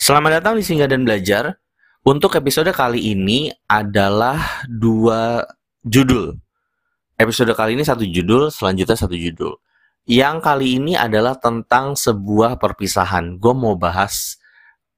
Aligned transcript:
Selamat 0.00 0.40
datang 0.40 0.56
di 0.56 0.64
Singgah 0.64 0.88
dan 0.88 1.04
Belajar. 1.04 1.60
Untuk 2.08 2.32
episode 2.32 2.72
kali 2.72 3.12
ini 3.12 3.52
adalah 3.68 4.64
dua 4.64 5.44
judul. 5.84 6.40
Episode 7.20 7.52
kali 7.52 7.76
ini 7.76 7.84
satu 7.84 8.08
judul, 8.08 8.48
selanjutnya 8.48 8.96
satu 8.96 9.12
judul. 9.12 9.60
Yang 10.08 10.36
kali 10.40 10.80
ini 10.80 10.96
adalah 10.96 11.36
tentang 11.36 12.00
sebuah 12.00 12.56
perpisahan. 12.56 13.36
Gue 13.36 13.52
mau 13.52 13.76
bahas 13.76 14.40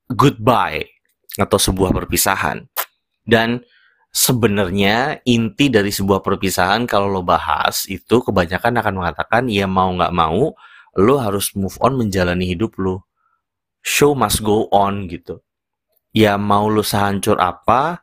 goodbye 0.06 0.86
atau 1.34 1.58
sebuah 1.58 1.90
perpisahan. 1.90 2.62
Dan 3.26 3.58
sebenarnya 4.14 5.18
inti 5.26 5.66
dari 5.66 5.90
sebuah 5.90 6.22
perpisahan 6.22 6.86
kalau 6.86 7.10
lo 7.10 7.26
bahas 7.26 7.90
itu 7.90 8.22
kebanyakan 8.22 8.78
akan 8.78 8.94
mengatakan 8.94 9.50
ya 9.50 9.66
mau 9.66 9.90
nggak 9.98 10.14
mau 10.14 10.54
lo 10.94 11.14
harus 11.18 11.50
move 11.58 11.74
on 11.82 11.98
menjalani 11.98 12.54
hidup 12.54 12.78
lo 12.78 13.10
show 13.82 14.14
must 14.14 14.40
go 14.40 14.70
on 14.70 15.10
gitu. 15.10 15.42
Ya 16.14 16.38
mau 16.38 16.70
lu 16.70 16.86
sehancur 16.86 17.36
apa, 17.42 18.00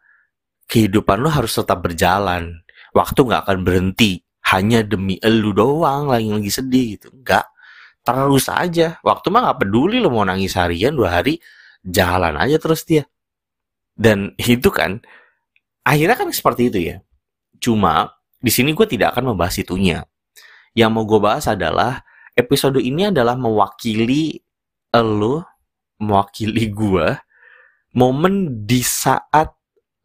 kehidupan 0.67 1.23
lu 1.23 1.31
harus 1.31 1.55
tetap 1.55 1.81
berjalan. 1.81 2.61
Waktu 2.93 3.19
nggak 3.25 3.41
akan 3.47 3.59
berhenti 3.63 4.21
hanya 4.51 4.81
demi 4.83 5.17
elu 5.23 5.55
doang 5.55 6.11
lagi 6.11 6.29
lagi 6.29 6.51
sedih 6.51 6.85
gitu. 6.99 7.07
Enggak. 7.15 7.47
Terus 8.03 8.45
aja. 8.49 8.97
Waktu 9.01 9.27
mah 9.29 9.41
nggak 9.49 9.59
peduli 9.65 9.97
lu 10.01 10.09
mau 10.11 10.25
nangis 10.25 10.57
harian 10.57 10.93
dua 10.93 11.21
hari, 11.21 11.39
jalan 11.85 12.35
aja 12.35 12.57
terus 12.57 12.83
dia. 12.83 13.05
Dan 13.93 14.33
itu 14.39 14.69
kan 14.71 14.99
akhirnya 15.85 16.15
kan 16.17 16.29
seperti 16.33 16.73
itu 16.73 16.79
ya. 16.93 16.97
Cuma 17.59 18.09
di 18.39 18.49
sini 18.49 18.71
gue 18.71 18.87
tidak 18.87 19.15
akan 19.15 19.35
membahas 19.35 19.59
itunya. 19.59 20.07
Yang 20.73 20.89
mau 20.95 21.03
gue 21.03 21.19
bahas 21.19 21.45
adalah 21.45 22.01
episode 22.33 22.79
ini 22.79 23.11
adalah 23.11 23.35
mewakili 23.35 24.39
elu 24.95 25.43
mewakili 25.99 26.71
gua 26.71 27.19
momen 27.93 28.65
di 28.65 28.81
saat 28.81 29.53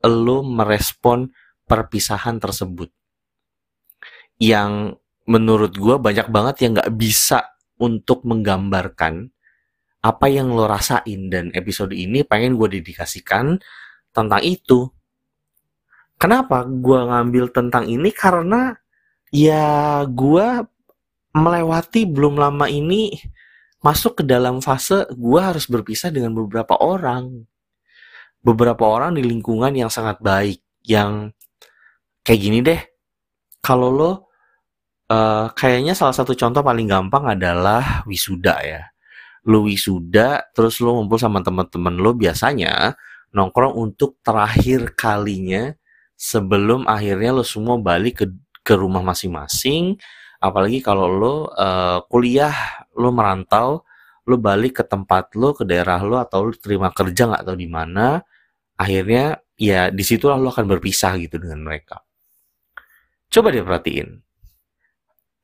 lo 0.05 0.44
merespon 0.44 1.30
perpisahan 1.64 2.36
tersebut 2.42 2.92
yang 4.36 4.92
menurut 5.24 5.72
gua 5.78 5.96
banyak 5.96 6.28
banget 6.28 6.66
yang 6.66 6.77
nggak 6.77 6.92
bisa 6.94 7.54
untuk 7.80 8.22
menggambarkan 8.28 9.34
apa 10.04 10.28
yang 10.28 10.52
lo 10.52 10.69
rasain 10.69 11.32
dan 11.32 11.48
episode 11.56 11.97
ini 11.97 12.28
pengen 12.28 12.60
gue 12.60 12.76
dedikasikan 12.76 13.56
tentang 14.12 14.42
itu. 14.44 14.84
Kenapa 16.20 16.69
gue 16.69 17.00
ngambil 17.08 17.48
tentang 17.56 17.88
ini? 17.88 18.12
Karena 18.12 18.76
ya 19.32 20.04
gue 20.04 20.47
melewati 21.34 22.04
belum 22.04 22.36
lama 22.36 22.69
ini 22.69 23.16
masuk 23.84 24.12
ke 24.16 24.24
dalam 24.24 24.64
fase 24.64 25.04
gue 25.12 25.40
harus 25.40 25.68
berpisah 25.68 26.08
dengan 26.08 26.32
beberapa 26.32 26.80
orang. 26.80 27.44
Beberapa 28.41 28.88
orang 28.88 29.16
di 29.16 29.22
lingkungan 29.24 29.76
yang 29.76 29.92
sangat 29.92 30.24
baik, 30.24 30.64
yang 30.88 31.28
kayak 32.24 32.41
gini 32.41 32.58
deh. 32.64 32.80
Kalau 33.60 33.92
lo, 33.92 34.12
uh, 35.12 35.52
kayaknya 35.52 35.92
salah 35.92 36.16
satu 36.16 36.32
contoh 36.32 36.64
paling 36.64 36.88
gampang 36.88 37.36
adalah 37.36 38.04
wisuda 38.08 38.56
ya. 38.64 38.82
Lo 39.44 39.68
wisuda, 39.68 40.48
terus 40.56 40.80
lo 40.80 40.96
ngumpul 40.96 41.20
sama 41.20 41.44
teman-teman 41.44 41.96
lo 42.00 42.16
biasanya 42.16 42.96
nongkrong 43.36 43.76
untuk 43.76 44.20
terakhir 44.24 44.96
kalinya 44.96 45.74
sebelum 46.16 46.88
akhirnya 46.88 47.34
lo 47.34 47.44
semua 47.44 47.76
balik 47.76 48.24
ke 48.24 48.26
ke 48.64 48.72
rumah 48.78 49.04
masing-masing 49.04 49.98
apalagi 50.38 50.80
kalau 50.80 51.10
lo 51.10 51.34
uh, 51.52 52.00
kuliah 52.08 52.54
lo 52.97 53.11
merantau 53.11 53.83
lo 54.25 54.37
balik 54.41 54.81
ke 54.81 54.84
tempat 54.89 55.37
lo 55.37 55.53
ke 55.53 55.69
daerah 55.69 56.00
lo 56.00 56.17
atau 56.17 56.48
lo 56.48 56.53
terima 56.56 56.89
kerja 56.91 57.28
nggak 57.28 57.45
tahu 57.45 57.56
di 57.61 57.69
mana 57.69 58.19
akhirnya 58.81 59.39
ya 59.55 59.92
di 59.92 60.03
situlah 60.03 60.41
lo 60.41 60.50
akan 60.50 60.67
berpisah 60.67 61.15
gitu 61.20 61.39
dengan 61.39 61.62
mereka. 61.62 62.03
Coba 63.31 63.50
deh 63.50 63.62
perhatiin. 63.62 64.09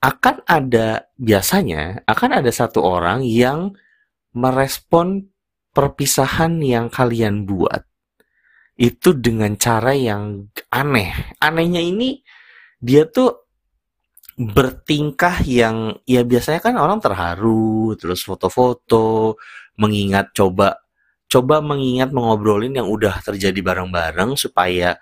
Akan 0.00 0.40
ada 0.48 1.12
biasanya 1.20 2.06
akan 2.08 2.40
ada 2.40 2.48
satu 2.48 2.80
orang 2.80 3.20
yang 3.20 3.76
merespon 4.32 5.28
perpisahan 5.76 6.62
yang 6.64 6.88
kalian 6.88 7.44
buat 7.44 7.84
itu 8.80 9.12
dengan 9.12 9.60
cara 9.60 9.92
yang 9.92 10.48
aneh. 10.72 11.36
Anehnya 11.36 11.84
ini 11.84 12.24
dia 12.80 13.04
tuh 13.04 13.49
bertingkah 14.40 15.44
yang 15.44 16.00
ya 16.08 16.24
biasanya 16.24 16.64
kan 16.64 16.72
orang 16.80 16.96
terharu 16.96 17.92
terus 18.00 18.24
foto-foto 18.24 19.36
mengingat 19.76 20.32
coba 20.32 20.80
coba 21.28 21.60
mengingat 21.60 22.08
mengobrolin 22.08 22.72
yang 22.72 22.88
udah 22.88 23.20
terjadi 23.20 23.60
bareng-bareng 23.60 24.40
supaya 24.40 24.96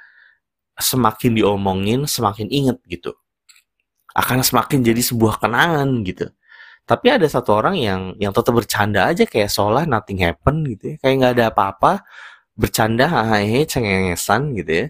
semakin 0.74 1.38
diomongin 1.38 2.02
semakin 2.10 2.50
inget 2.50 2.82
gitu. 2.90 3.14
Akan 4.10 4.42
semakin 4.42 4.82
jadi 4.82 4.98
sebuah 4.98 5.38
kenangan 5.38 5.86
gitu. 6.02 6.26
Tapi 6.82 7.06
ada 7.14 7.26
satu 7.30 7.54
orang 7.54 7.78
yang 7.78 8.00
yang 8.18 8.34
tetap 8.34 8.58
bercanda 8.58 9.06
aja 9.06 9.22
kayak 9.22 9.54
seolah 9.54 9.86
nothing 9.86 10.18
happen 10.18 10.66
gitu 10.66 10.94
ya. 10.94 10.96
Kayak 10.98 11.14
nggak 11.22 11.32
ada 11.38 11.44
apa-apa 11.54 11.92
bercanda 12.58 13.06
hahaha 13.06 13.62
cengengesan 13.70 14.58
gitu 14.58 14.72
ya 14.82 14.86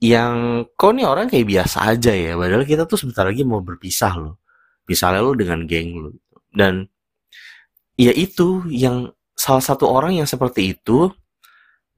yang 0.00 0.64
kok 0.80 0.96
nih 0.96 1.04
orang 1.04 1.28
kayak 1.28 1.44
biasa 1.44 1.84
aja 1.92 2.12
ya 2.16 2.32
padahal 2.32 2.64
kita 2.64 2.88
tuh 2.88 2.96
sebentar 2.96 3.28
lagi 3.28 3.44
mau 3.44 3.60
berpisah 3.60 4.16
loh. 4.16 4.40
Misalnya 4.88 5.20
lo 5.20 5.36
dengan 5.36 5.68
geng 5.68 5.90
lo 6.00 6.10
dan 6.50 6.88
ya 8.00 8.10
itu 8.16 8.64
yang 8.72 9.12
salah 9.36 9.60
satu 9.60 9.86
orang 9.86 10.16
yang 10.16 10.28
seperti 10.28 10.72
itu 10.72 11.12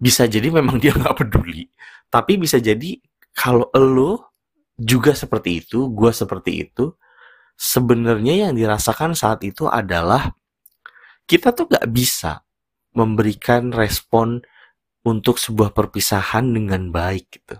bisa 0.03 0.27
jadi 0.27 0.51
memang 0.51 0.79
dia 0.83 0.93
nggak 0.99 1.15
peduli. 1.15 1.71
Tapi 2.11 2.43
bisa 2.43 2.59
jadi 2.59 2.99
kalau 3.33 3.71
lo 3.79 4.35
juga 4.75 5.15
seperti 5.15 5.63
itu 5.63 5.87
gue 5.95 6.11
seperti 6.11 6.67
itu 6.67 6.91
sebenarnya 7.55 8.51
yang 8.51 8.53
dirasakan 8.59 9.15
saat 9.15 9.47
itu 9.47 9.71
adalah 9.71 10.35
kita 11.31 11.55
tuh 11.55 11.71
nggak 11.71 11.87
bisa 11.95 12.43
memberikan 12.99 13.71
respon 13.71 14.43
untuk 15.07 15.39
sebuah 15.39 15.71
perpisahan 15.71 16.51
dengan 16.51 16.91
baik 16.91 17.31
gitu 17.31 17.57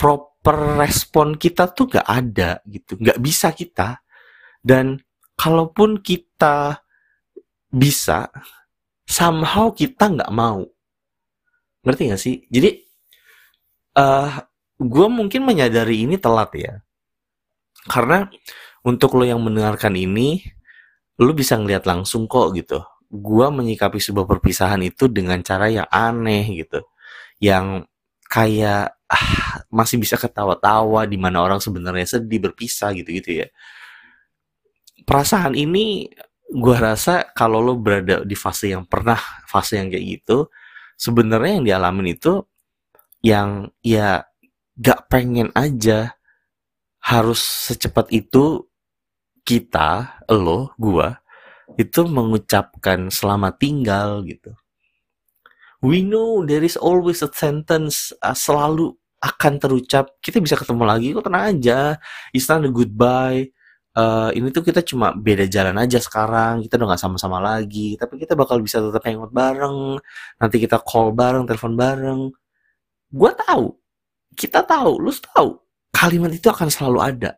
proper 0.00 0.80
respon 0.80 1.36
kita 1.36 1.68
tuh 1.76 1.92
gak 1.92 2.08
ada 2.08 2.64
gitu. 2.64 2.96
Nggak 2.96 3.20
bisa 3.20 3.52
kita. 3.52 4.00
Dan 4.64 4.96
kalaupun 5.36 6.00
kita 6.00 6.80
bisa 7.68 8.32
somehow 9.04 9.68
kita 9.76 10.08
nggak 10.08 10.32
mau. 10.32 10.64
Ngerti 11.84 12.02
gak 12.08 12.20
sih? 12.20 12.36
Jadi 12.48 12.80
uh, 14.00 14.00
eh, 14.00 14.30
gue 14.80 15.06
mungkin 15.12 15.44
menyadari 15.44 16.08
ini 16.08 16.16
telat 16.16 16.50
ya. 16.56 16.80
Karena 17.84 18.24
untuk 18.80 19.20
lo 19.20 19.28
yang 19.28 19.44
mendengarkan 19.44 19.92
ini 19.92 20.40
lo 21.20 21.36
bisa 21.36 21.60
ngeliat 21.60 21.84
langsung 21.84 22.24
kok 22.24 22.56
gitu. 22.56 22.80
Gue 23.12 23.52
menyikapi 23.52 24.00
sebuah 24.00 24.24
perpisahan 24.24 24.80
itu 24.80 25.12
dengan 25.12 25.44
cara 25.44 25.68
yang 25.68 25.88
aneh 25.92 26.64
gitu. 26.64 26.80
Yang 27.40 27.90
kayak 28.28 28.99
ah, 29.10 29.66
masih 29.68 29.98
bisa 29.98 30.14
ketawa-tawa 30.14 31.04
di 31.04 31.18
mana 31.18 31.42
orang 31.42 31.58
sebenarnya 31.58 32.18
sedih 32.18 32.38
berpisah 32.50 32.94
gitu-gitu 32.94 33.44
ya. 33.44 33.46
Perasaan 35.02 35.58
ini 35.58 36.06
gue 36.50 36.76
rasa 36.78 37.26
kalau 37.34 37.58
lo 37.58 37.74
berada 37.74 38.22
di 38.22 38.38
fase 38.38 38.70
yang 38.70 38.86
pernah 38.86 39.18
fase 39.50 39.82
yang 39.82 39.90
kayak 39.90 40.06
gitu, 40.22 40.46
sebenarnya 40.94 41.58
yang 41.58 41.66
dialamin 41.66 42.14
itu 42.14 42.46
yang 43.20 43.68
ya 43.82 44.24
gak 44.78 45.10
pengen 45.12 45.52
aja 45.58 46.14
harus 47.02 47.42
secepat 47.42 48.08
itu 48.14 48.70
kita, 49.44 50.20
lo, 50.30 50.72
gua 50.78 51.20
itu 51.80 52.04
mengucapkan 52.04 53.08
selamat 53.08 53.56
tinggal 53.56 54.20
gitu 54.28 54.52
we 55.80 56.04
know 56.04 56.44
there 56.44 56.64
is 56.64 56.76
always 56.76 57.24
a 57.24 57.30
sentence 57.32 58.12
uh, 58.20 58.36
selalu 58.36 58.96
akan 59.20 59.60
terucap 59.60 60.16
kita 60.24 60.40
bisa 60.40 60.56
ketemu 60.56 60.84
lagi 60.88 61.12
kok 61.12 61.24
tenang 61.28 61.44
aja 61.56 61.80
it's 62.32 62.48
goodbye. 62.48 63.48
Uh, 63.90 64.30
ini 64.38 64.54
tuh 64.54 64.62
kita 64.62 64.86
cuma 64.86 65.10
beda 65.10 65.50
jalan 65.50 65.74
aja 65.74 65.98
sekarang 65.98 66.62
kita 66.62 66.78
udah 66.78 66.94
gak 66.94 67.02
sama-sama 67.02 67.42
lagi 67.42 67.98
tapi 67.98 68.22
kita 68.22 68.38
bakal 68.38 68.62
bisa 68.62 68.78
tetap 68.78 69.02
hangout 69.02 69.34
bareng 69.34 69.98
nanti 70.38 70.56
kita 70.62 70.78
call 70.80 71.10
bareng 71.12 71.44
telepon 71.44 71.74
bareng. 71.74 72.20
Gue 73.10 73.30
tahu 73.34 73.74
kita 74.38 74.62
tahu 74.62 75.02
lu 75.02 75.10
tahu 75.10 75.58
kalimat 75.90 76.32
itu 76.32 76.48
akan 76.48 76.70
selalu 76.70 76.98
ada. 77.02 77.32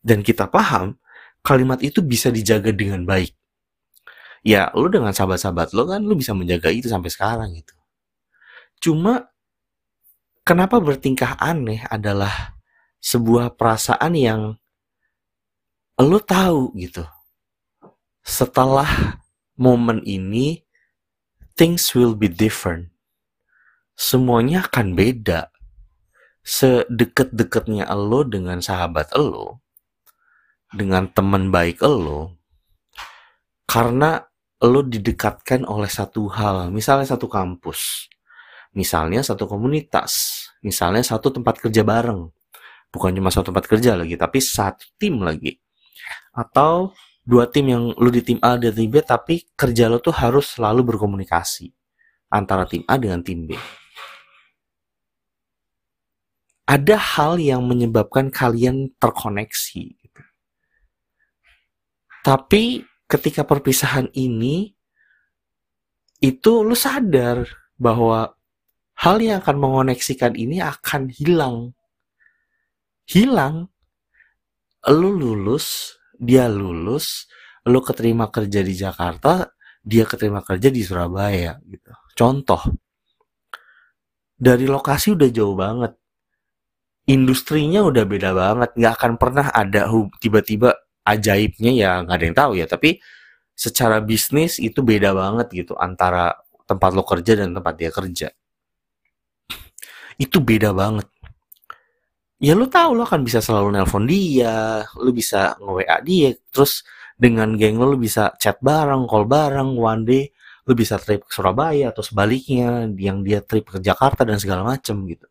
Dan 0.00 0.24
kita 0.24 0.48
paham 0.48 0.96
kalimat 1.44 1.78
itu 1.84 2.00
bisa 2.00 2.32
dijaga 2.32 2.72
dengan 2.72 3.04
baik. 3.04 3.36
Ya 4.42 4.72
lu 4.72 4.88
dengan 4.88 5.12
sahabat-sahabat 5.12 5.76
lo 5.76 5.84
kan 5.84 6.00
lu 6.00 6.16
bisa 6.16 6.32
menjaga 6.32 6.72
itu 6.72 6.88
sampai 6.88 7.12
sekarang 7.12 7.52
gitu. 7.54 7.74
Cuma 8.78 9.28
kenapa 10.48 10.80
bertingkah 10.80 11.36
aneh 11.36 11.84
adalah 11.92 12.56
sebuah 13.04 13.52
perasaan 13.52 14.16
yang 14.16 14.56
lo 16.00 16.18
tahu 16.24 16.72
gitu 16.80 17.04
setelah 18.24 19.20
momen 19.60 20.00
ini 20.08 20.64
things 21.58 21.90
will 21.92 22.14
be 22.14 22.30
different. 22.30 22.94
Semuanya 23.98 24.64
akan 24.70 24.94
beda. 24.94 25.50
Sedekat-dekatnya 26.46 27.90
lo 27.92 28.24
dengan 28.24 28.62
sahabat 28.62 29.12
lo, 29.18 29.60
dengan 30.72 31.10
teman 31.12 31.52
baik 31.52 31.82
lo, 31.84 32.38
karena 33.68 34.24
lo 34.64 34.80
didekatkan 34.80 35.68
oleh 35.68 35.90
satu 35.92 36.30
hal, 36.32 36.72
misalnya 36.72 37.04
satu 37.04 37.28
kampus, 37.28 38.08
misalnya 38.76 39.24
satu 39.24 39.48
komunitas, 39.48 40.44
misalnya 40.64 41.04
satu 41.04 41.32
tempat 41.32 41.60
kerja 41.60 41.84
bareng, 41.84 42.28
bukan 42.92 43.10
cuma 43.16 43.28
satu 43.32 43.52
tempat 43.52 43.64
kerja 43.68 43.96
lagi, 43.96 44.16
tapi 44.16 44.38
satu 44.40 44.84
tim 45.00 45.20
lagi, 45.20 45.56
atau 46.34 46.92
dua 47.28 47.44
tim 47.52 47.68
yang 47.68 47.84
lu 48.00 48.08
di 48.08 48.24
tim 48.24 48.40
A 48.40 48.56
dan 48.56 48.72
tim 48.72 48.88
B 48.88 49.04
tapi 49.04 49.44
kerja 49.52 49.92
lo 49.92 50.00
tuh 50.00 50.16
harus 50.16 50.56
selalu 50.56 50.96
berkomunikasi 50.96 51.68
antara 52.32 52.64
tim 52.64 52.80
A 52.88 52.96
dengan 52.96 53.20
tim 53.20 53.44
B. 53.44 53.52
Ada 56.68 57.00
hal 57.00 57.40
yang 57.40 57.64
menyebabkan 57.64 58.28
kalian 58.28 58.92
terkoneksi. 59.00 59.84
Gitu. 59.88 60.22
Tapi 62.20 62.84
ketika 63.08 63.40
perpisahan 63.48 64.12
ini, 64.12 64.76
itu 66.20 66.52
lu 66.60 66.76
sadar 66.76 67.48
bahwa 67.80 68.36
hal 68.98 69.16
yang 69.22 69.38
akan 69.42 69.56
mengoneksikan 69.58 70.34
ini 70.34 70.58
akan 70.58 71.10
hilang. 71.14 71.72
Hilang. 73.06 73.70
Lu 74.88 75.14
lulus 75.14 75.98
dia 76.18 76.50
lulus, 76.50 77.30
lu 77.70 77.78
keterima 77.78 78.26
kerja 78.28 78.60
di 78.60 78.74
Jakarta, 78.74 79.46
dia 79.80 80.02
keterima 80.02 80.42
kerja 80.42 80.68
di 80.68 80.82
Surabaya 80.82 81.54
gitu. 81.62 81.94
Contoh. 82.18 82.60
Dari 84.38 84.66
lokasi 84.66 85.14
udah 85.14 85.30
jauh 85.30 85.54
banget. 85.54 85.94
Industrinya 87.08 87.80
udah 87.88 88.04
beda 88.04 88.30
banget, 88.36 88.70
nggak 88.76 88.94
akan 89.00 89.12
pernah 89.16 89.46
ada 89.48 89.88
tiba-tiba 90.20 90.76
ajaibnya 91.08 91.72
ya 91.72 91.90
nggak 92.04 92.16
ada 92.20 92.24
yang 92.28 92.36
tahu 92.36 92.52
ya, 92.60 92.66
tapi 92.68 93.00
secara 93.56 94.04
bisnis 94.04 94.60
itu 94.60 94.84
beda 94.84 95.16
banget 95.16 95.48
gitu 95.56 95.72
antara 95.80 96.36
tempat 96.68 96.92
lo 96.92 97.02
kerja 97.08 97.40
dan 97.40 97.56
tempat 97.56 97.74
dia 97.80 97.88
kerja. 97.88 98.28
Itu 100.18 100.42
beda 100.42 100.74
banget. 100.74 101.06
Ya 102.42 102.54
lu 102.54 102.66
tahu 102.66 102.98
lo 102.98 103.02
akan 103.06 103.22
bisa 103.22 103.38
selalu 103.42 103.78
nelpon 103.78 104.06
dia, 104.06 104.86
lu 104.98 105.10
bisa 105.10 105.58
nge-WA 105.58 105.98
dia, 106.06 106.34
terus 106.54 106.86
dengan 107.18 107.54
geng 107.58 107.78
lo 107.78 107.94
lu 107.94 107.98
bisa 107.98 108.30
chat 108.38 108.58
bareng, 108.62 109.10
call 109.10 109.26
bareng, 109.26 109.74
one 109.74 110.02
day 110.06 110.24
lu 110.66 110.76
bisa 110.78 111.00
trip 111.02 111.26
ke 111.26 111.32
Surabaya 111.34 111.90
atau 111.90 112.02
sebaliknya, 112.02 112.86
yang 112.94 113.26
dia 113.26 113.42
trip 113.42 113.66
ke 113.74 113.78
Jakarta 113.82 114.22
dan 114.22 114.38
segala 114.38 114.62
macem 114.62 115.02
gitu. 115.10 115.26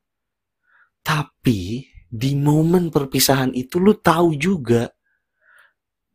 Tapi 1.00 1.88
di 2.08 2.36
momen 2.36 2.92
perpisahan 2.92 3.56
itu 3.56 3.80
lu 3.80 3.96
tahu 3.96 4.36
juga 4.36 4.92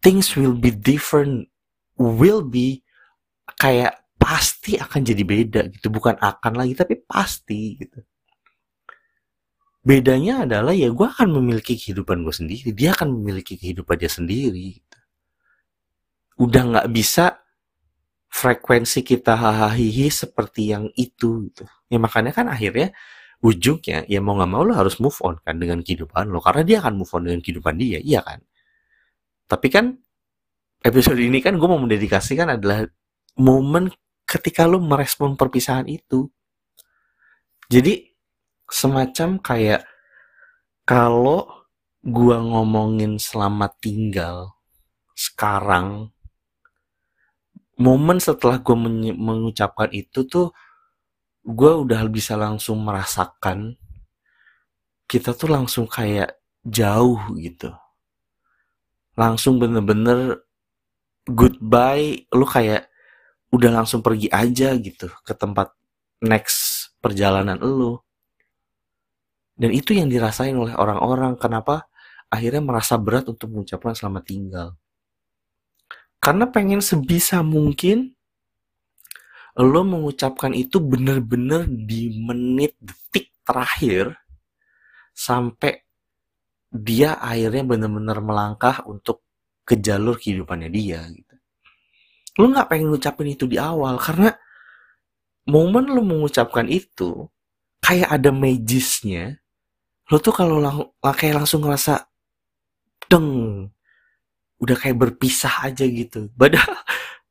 things 0.05 0.37
will 0.37 0.57
be 0.57 0.73
different, 0.73 1.49
will 1.97 2.45
be 2.45 2.85
kayak 3.57 3.97
pasti 4.21 4.77
akan 4.77 5.01
jadi 5.09 5.23
beda 5.25 5.61
gitu, 5.73 5.89
bukan 5.89 6.21
akan 6.21 6.53
lagi 6.53 6.77
tapi 6.77 7.01
pasti 7.01 7.81
gitu 7.81 8.05
bedanya 9.83 10.47
adalah 10.47 10.71
ya 10.71 10.89
gue 10.91 11.07
akan 11.07 11.29
memiliki 11.43 11.75
kehidupan 11.75 12.23
gue 12.23 12.35
sendiri 12.35 12.71
dia 12.71 12.95
akan 12.95 13.19
memiliki 13.19 13.59
kehidupan 13.59 13.99
dia 13.99 14.11
sendiri 14.11 14.79
gitu. 14.79 14.99
udah 16.39 16.63
nggak 16.71 16.89
bisa 16.95 17.43
frekuensi 18.33 19.05
kita 19.05 19.37
hahaha 19.37 19.77
seperti 20.09 20.73
yang 20.73 20.89
itu 20.97 21.53
gitu. 21.53 21.69
Ya 21.93 22.01
makanya 22.01 22.33
kan 22.33 22.49
akhirnya 22.49 22.97
ujungnya 23.45 24.09
ya 24.09 24.25
mau 24.25 24.41
nggak 24.41 24.51
mau 24.51 24.65
lo 24.65 24.73
harus 24.73 24.97
move 25.05 25.15
on 25.21 25.37
kan 25.45 25.61
dengan 25.61 25.85
kehidupan 25.85 26.33
lo 26.33 26.41
karena 26.41 26.63
dia 26.65 26.77
akan 26.81 26.95
move 26.97 27.13
on 27.13 27.29
dengan 27.29 27.41
kehidupan 27.45 27.77
dia 27.77 28.01
iya 28.01 28.25
kan? 28.25 28.41
Tapi 29.47 29.69
kan 29.69 30.01
episode 30.81 31.21
ini 31.21 31.45
kan 31.45 31.61
gue 31.61 31.69
mau 31.69 31.77
mendedikasikan 31.77 32.57
adalah 32.57 32.89
momen 33.37 33.93
ketika 34.25 34.65
lo 34.65 34.81
merespon 34.81 35.37
perpisahan 35.37 35.85
itu. 35.93 36.33
Jadi 37.69 38.12
semacam 38.73 39.37
kayak 39.45 39.85
kalau 40.89 41.69
gua 42.01 42.41
ngomongin 42.41 43.21
selamat 43.21 43.77
tinggal 43.85 44.57
sekarang 45.13 46.09
momen 47.77 48.19
setelah 48.19 48.59
gue 48.59 48.77
mengucapkan 49.15 49.91
itu 49.93 50.27
tuh 50.27 50.51
gue 51.43 51.73
udah 51.75 52.07
bisa 52.07 52.39
langsung 52.39 52.83
merasakan 52.83 53.75
kita 55.11 55.37
tuh 55.37 55.53
langsung 55.53 55.85
kayak 55.85 56.41
jauh 56.65 57.21
gitu. 57.37 57.69
Langsung 59.13 59.61
bener-bener 59.61 60.41
goodbye 61.29 62.25
lu 62.33 62.49
kayak 62.49 62.89
udah 63.53 63.71
langsung 63.83 64.01
pergi 64.01 64.33
aja 64.33 64.73
gitu 64.81 65.13
ke 65.23 65.37
tempat 65.37 65.71
next 66.25 66.91
perjalanan 67.05 67.61
lu 67.61 68.01
dan 69.63 69.71
itu 69.71 69.95
yang 69.95 70.11
dirasain 70.11 70.59
oleh 70.59 70.75
orang-orang. 70.75 71.39
Kenapa 71.39 71.87
akhirnya 72.27 72.59
merasa 72.59 72.99
berat 72.99 73.31
untuk 73.31 73.55
mengucapkan 73.55 73.95
selamat 73.95 74.23
tinggal. 74.27 74.69
Karena 76.19 76.51
pengen 76.51 76.83
sebisa 76.83 77.47
mungkin 77.47 78.11
lo 79.55 79.87
mengucapkan 79.87 80.51
itu 80.51 80.83
bener-bener 80.83 81.69
di 81.71 82.11
menit 82.11 82.75
detik 82.83 83.31
terakhir 83.47 84.19
sampai 85.15 85.85
dia 86.73 87.21
akhirnya 87.21 87.63
bener-bener 87.77 88.19
melangkah 88.19 88.83
untuk 88.89 89.23
ke 89.63 89.79
jalur 89.79 90.19
kehidupannya 90.19 90.73
dia 90.75 91.07
gitu. 91.07 91.35
Lo 92.41 92.51
nggak 92.51 92.67
pengen 92.67 92.91
ngucapin 92.91 93.31
itu 93.31 93.47
di 93.47 93.63
awal 93.63 94.01
karena 94.01 94.35
momen 95.47 95.87
lo 95.87 96.03
mengucapkan 96.03 96.67
itu 96.67 97.31
kayak 97.79 98.09
ada 98.09 98.31
magisnya 98.33 99.42
lo 100.13 100.21
tuh 100.21 100.35
kalau 100.37 100.61
lang 100.61 100.77
kayak 101.01 101.41
langsung 101.41 101.65
ngerasa 101.65 102.05
deng 103.09 103.65
udah 104.61 104.77
kayak 104.77 105.01
berpisah 105.01 105.73
aja 105.73 105.89
gitu. 105.89 106.29
Padahal 106.41 106.77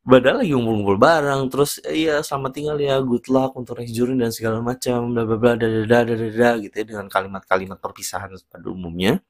padahal 0.01 0.41
lagi 0.41 0.49
ngumpul-ngumpul 0.57 0.97
bareng 0.97 1.45
terus 1.53 1.77
iya 1.85 2.25
selamat 2.25 2.51
tinggal 2.57 2.77
ya 2.81 2.97
good 3.05 3.21
luck 3.29 3.53
untuk 3.53 3.77
next 3.77 3.93
journey 3.93 4.17
dan 4.17 4.33
segala 4.33 4.57
macam 4.57 5.13
bla 5.13 5.29
bla 5.29 5.37
bla 5.37 5.53
dada 5.53 5.85
dada 5.85 6.57
gitu 6.57 6.73
ya 6.73 6.85
dengan 6.89 7.05
kalimat-kalimat 7.05 7.77
perpisahan 7.77 8.33
pada 8.49 8.65
umumnya. 8.65 9.21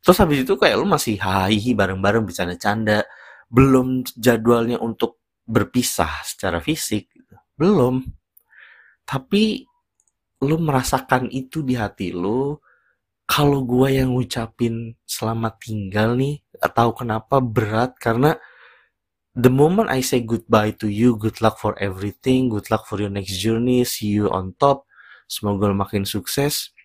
Terus 0.00 0.18
habis 0.18 0.48
itu 0.48 0.56
kayak 0.56 0.80
lo 0.80 0.88
masih 0.88 1.20
hahihi 1.20 1.76
bareng-bareng 1.76 2.24
bercanda-canda 2.24 3.04
belum 3.52 4.08
jadwalnya 4.16 4.80
untuk 4.80 5.20
berpisah 5.44 6.24
secara 6.24 6.58
fisik 6.64 7.12
gitu. 7.12 7.36
belum. 7.60 8.08
Tapi 9.04 9.68
lu 10.42 10.58
merasakan 10.58 11.30
itu 11.30 11.62
di 11.62 11.78
hati 11.78 12.10
lu 12.10 12.58
kalau 13.24 13.62
gua 13.62 13.88
yang 13.88 14.12
ngucapin 14.12 14.98
selamat 15.06 15.62
tinggal 15.62 16.18
nih 16.18 16.42
atau 16.58 16.92
kenapa 16.92 17.38
berat 17.38 17.94
karena 17.96 18.36
the 19.32 19.48
moment 19.48 19.88
I 19.88 20.02
say 20.02 20.20
goodbye 20.20 20.74
to 20.82 20.90
you 20.90 21.14
good 21.14 21.38
luck 21.38 21.56
for 21.62 21.78
everything 21.78 22.50
good 22.50 22.68
luck 22.68 22.84
for 22.84 22.98
your 22.98 23.10
next 23.10 23.38
journey 23.38 23.86
see 23.86 24.12
you 24.18 24.26
on 24.28 24.52
top 24.58 24.84
semoga 25.32 25.72
lu 25.72 25.76
makin 25.76 26.04
sukses. 26.04 26.76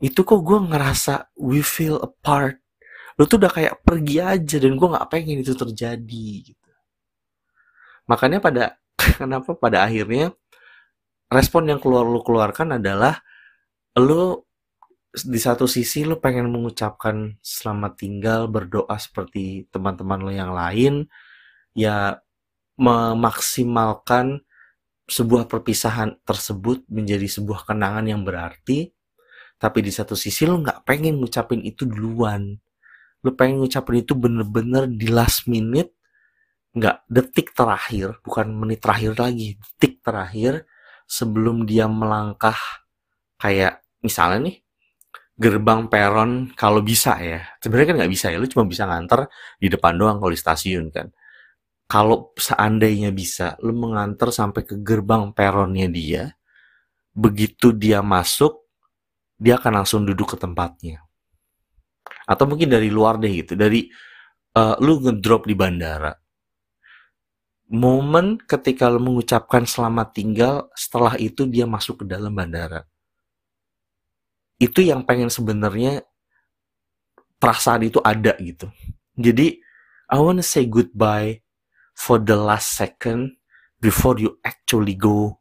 Itu 0.00 0.24
kok 0.24 0.40
gue 0.40 0.58
ngerasa 0.72 1.36
we 1.36 1.60
feel 1.60 2.00
apart. 2.00 2.56
Lu 3.20 3.28
tuh 3.28 3.36
udah 3.36 3.52
kayak 3.52 3.84
pergi 3.84 4.16
aja 4.24 4.56
dan 4.56 4.72
gue 4.80 4.88
nggak 4.88 5.08
pengen 5.12 5.44
itu 5.44 5.52
terjadi 5.52 6.26
gitu. 6.48 6.70
Makanya 8.08 8.40
pada 8.40 8.80
kenapa 9.20 9.52
pada 9.52 9.84
akhirnya 9.84 10.32
respon 11.32 11.72
yang 11.72 11.80
keluar 11.80 12.04
lu 12.04 12.20
keluarkan 12.20 12.76
adalah 12.76 13.24
lu 13.96 14.36
di 15.12 15.40
satu 15.40 15.64
sisi 15.68 16.04
lu 16.04 16.20
pengen 16.20 16.48
mengucapkan 16.48 17.36
selamat 17.40 17.92
tinggal 17.96 18.40
berdoa 18.48 18.96
seperti 18.96 19.68
teman-teman 19.68 20.20
lo 20.20 20.32
yang 20.32 20.52
lain 20.52 21.08
ya 21.76 22.20
memaksimalkan 22.76 24.40
sebuah 25.08 25.48
perpisahan 25.48 26.16
tersebut 26.24 26.84
menjadi 26.88 27.28
sebuah 27.28 27.68
kenangan 27.68 28.08
yang 28.08 28.24
berarti 28.24 28.92
tapi 29.62 29.78
di 29.78 29.94
satu 29.94 30.18
sisi 30.18 30.42
lu 30.42 30.58
nggak 30.58 30.82
pengen 30.82 31.22
ngucapin 31.22 31.62
itu 31.62 31.86
duluan. 31.86 32.58
Lu 33.22 33.30
pengen 33.38 33.62
ngucapin 33.62 34.02
itu 34.02 34.18
bener-bener 34.18 34.90
di 34.90 35.06
last 35.06 35.46
minute 35.46 35.94
nggak 36.74 37.06
detik 37.06 37.54
terakhir 37.54 38.18
bukan 38.26 38.48
menit 38.48 38.80
terakhir 38.80 39.12
lagi 39.20 39.60
detik 39.60 40.00
terakhir 40.00 40.64
sebelum 41.08 41.68
dia 41.68 41.86
melangkah 41.90 42.56
kayak 43.38 43.82
misalnya 44.02 44.50
nih 44.50 44.56
gerbang 45.36 45.90
peron 45.90 46.52
kalau 46.54 46.84
bisa 46.84 47.18
ya 47.18 47.42
sebenarnya 47.58 47.88
kan 47.94 47.96
nggak 48.04 48.12
bisa 48.12 48.26
ya 48.30 48.36
lu 48.38 48.46
cuma 48.46 48.68
bisa 48.68 48.86
nganter 48.86 49.26
di 49.58 49.66
depan 49.66 49.98
doang 49.98 50.22
kalau 50.22 50.30
di 50.30 50.38
stasiun 50.38 50.92
kan 50.94 51.10
kalau 51.92 52.32
seandainya 52.40 53.12
bisa, 53.12 53.60
lu 53.60 53.76
mengantar 53.76 54.32
sampai 54.32 54.64
ke 54.64 54.80
gerbang 54.80 55.28
peronnya 55.36 55.92
dia, 55.92 56.32
begitu 57.12 57.76
dia 57.76 58.00
masuk, 58.00 58.64
dia 59.36 59.60
akan 59.60 59.84
langsung 59.84 60.08
duduk 60.08 60.32
ke 60.32 60.36
tempatnya. 60.40 61.04
Atau 62.24 62.48
mungkin 62.48 62.72
dari 62.72 62.88
luar 62.88 63.20
deh 63.20 63.44
gitu, 63.44 63.60
dari 63.60 63.92
uh, 64.56 64.80
lu 64.80 65.04
ngedrop 65.04 65.44
di 65.44 65.52
bandara. 65.52 66.16
Momen 67.72 68.36
ketika 68.44 68.92
lu 68.92 69.00
mengucapkan 69.00 69.64
selamat 69.64 70.12
tinggal, 70.12 70.68
setelah 70.76 71.16
itu 71.16 71.48
dia 71.48 71.64
masuk 71.64 72.04
ke 72.04 72.12
dalam 72.12 72.28
bandara. 72.36 72.84
Itu 74.60 74.84
yang 74.84 75.08
pengen 75.08 75.32
sebenarnya 75.32 76.04
perasaan 77.40 77.88
itu 77.88 77.96
ada 78.04 78.36
gitu. 78.36 78.68
Jadi, 79.16 79.56
I 80.12 80.16
wanna 80.20 80.44
say 80.44 80.68
goodbye 80.68 81.40
for 81.96 82.20
the 82.20 82.36
last 82.36 82.76
second 82.76 83.40
before 83.80 84.20
you 84.20 84.36
actually 84.44 84.92
go. 84.92 85.40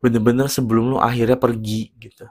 Bener-bener 0.00 0.48
sebelum 0.48 0.96
lu 0.96 0.98
akhirnya 0.98 1.36
pergi 1.36 1.92
gitu. 2.00 2.24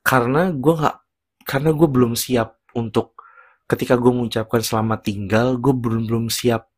Karena 0.00 0.48
gue 0.48 0.74
gak, 0.80 0.96
karena 1.44 1.76
gue 1.76 1.88
belum 1.92 2.16
siap 2.16 2.56
untuk 2.72 3.20
ketika 3.68 4.00
gue 4.00 4.16
mengucapkan 4.16 4.64
selamat 4.64 5.04
tinggal, 5.04 5.60
gue 5.60 5.76
belum 5.76 6.08
belum 6.08 6.26
siap 6.32 6.72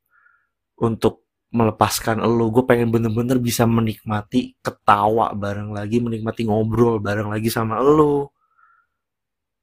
untuk 0.78 1.28
melepaskan 1.48 2.20
lo. 2.20 2.52
Gue 2.52 2.64
pengen 2.68 2.92
bener-bener 2.92 3.40
bisa 3.40 3.64
menikmati 3.64 4.56
ketawa 4.60 5.32
bareng 5.32 5.72
lagi, 5.72 6.00
menikmati 6.00 6.44
ngobrol 6.44 7.00
bareng 7.00 7.32
lagi 7.32 7.48
sama 7.48 7.80
lo. 7.80 8.32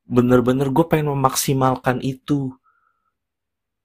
Bener-bener 0.05 0.69
gue 0.69 0.85
pengen 0.85 1.13
memaksimalkan 1.13 2.01
itu. 2.01 2.53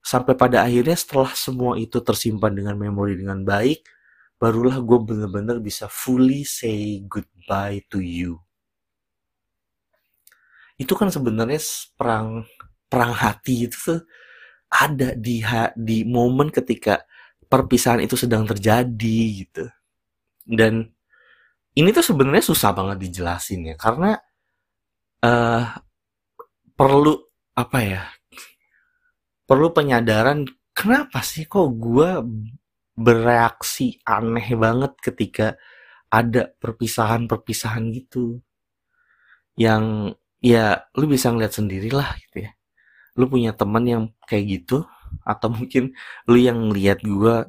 Sampai 0.01 0.33
pada 0.33 0.65
akhirnya 0.65 0.97
setelah 0.97 1.29
semua 1.37 1.77
itu 1.77 2.01
tersimpan 2.01 2.57
dengan 2.57 2.73
memori 2.73 3.13
dengan 3.13 3.45
baik, 3.45 3.85
barulah 4.41 4.81
gue 4.81 4.97
bener-bener 4.97 5.61
bisa 5.61 5.85
fully 5.85 6.41
say 6.41 7.05
goodbye 7.05 7.85
to 7.85 8.01
you. 8.01 8.41
Itu 10.81 10.97
kan 10.97 11.13
sebenarnya 11.13 11.61
perang 11.93 12.49
perang 12.89 13.13
hati 13.13 13.69
itu 13.69 13.77
tuh 13.77 14.01
ada 14.73 15.13
di 15.13 15.45
di 15.77 16.01
momen 16.01 16.49
ketika 16.49 17.05
perpisahan 17.51 17.99
itu 17.99 18.15
sedang 18.15 18.47
terjadi 18.47 19.19
gitu. 19.43 19.67
Dan 20.47 20.87
ini 21.75 21.89
tuh 21.91 22.03
sebenarnya 22.03 22.43
susah 22.47 22.71
banget 22.71 22.97
dijelasin 23.03 23.71
ya 23.71 23.75
karena 23.75 24.15
uh, 25.27 25.63
perlu 26.71 27.19
apa 27.59 27.79
ya? 27.83 28.03
Perlu 29.43 29.75
penyadaran 29.75 30.47
kenapa 30.71 31.19
sih 31.19 31.43
kok 31.43 31.67
gue 31.75 32.23
bereaksi 32.95 33.99
aneh 34.07 34.47
banget 34.55 34.95
ketika 35.03 35.59
ada 36.07 36.47
perpisahan-perpisahan 36.55 37.91
gitu. 37.91 38.39
Yang 39.59 40.15
ya 40.39 40.87
lu 40.95 41.05
bisa 41.11 41.29
ngeliat 41.29 41.53
sendirilah 41.53 42.15
gitu 42.17 42.49
ya 42.49 42.51
lu 43.15 43.27
punya 43.27 43.51
temen 43.51 43.83
yang 43.83 44.03
kayak 44.25 44.45
gitu 44.59 44.87
atau 45.27 45.47
mungkin 45.53 45.93
lu 46.29 46.37
yang 46.39 46.71
lihat 46.73 47.03
gue 47.05 47.45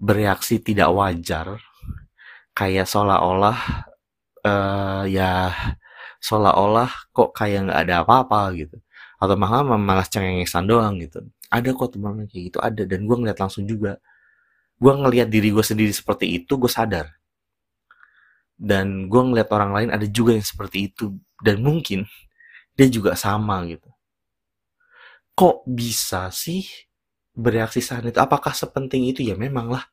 bereaksi 0.00 0.58
tidak 0.62 0.88
wajar 0.96 1.60
kayak 2.56 2.88
seolah-olah 2.88 3.58
uh, 4.44 5.04
ya 5.04 5.52
seolah-olah 6.20 6.90
kok 7.12 7.32
kayak 7.36 7.68
nggak 7.68 7.80
ada 7.88 7.94
apa-apa 8.04 8.52
gitu. 8.56 8.76
Atau 9.20 9.36
malah 9.36 9.64
malah 9.64 10.06
cengengesan 10.08 10.64
doang 10.68 10.96
gitu. 11.00 11.24
Ada 11.52 11.76
kok 11.76 11.96
teman 11.96 12.24
kayak 12.28 12.52
gitu 12.52 12.58
ada. 12.60 12.82
Dan 12.88 13.04
gue 13.04 13.16
ngeliat 13.16 13.38
langsung 13.40 13.64
juga. 13.68 14.00
Gue 14.80 14.92
ngeliat 14.96 15.28
diri 15.28 15.52
gue 15.52 15.64
sendiri 15.64 15.92
seperti 15.92 16.40
itu 16.40 16.56
gue 16.56 16.70
sadar. 16.70 17.12
Dan 18.56 19.08
gue 19.12 19.22
ngeliat 19.24 19.48
orang 19.52 19.72
lain 19.76 19.88
ada 19.92 20.06
juga 20.08 20.36
yang 20.36 20.44
seperti 20.44 20.92
itu. 20.92 21.16
Dan 21.40 21.60
mungkin 21.64 22.08
dia 22.76 22.88
juga 22.88 23.12
sama 23.16 23.60
gitu 23.68 23.89
kok 25.40 25.64
bisa 25.64 26.28
sih 26.28 26.68
bereaksi 27.32 27.80
saat 27.80 28.04
itu? 28.04 28.20
Apakah 28.20 28.52
sepenting 28.52 29.08
itu? 29.08 29.24
Ya 29.24 29.40
memang 29.40 29.72
lah. 29.72 29.88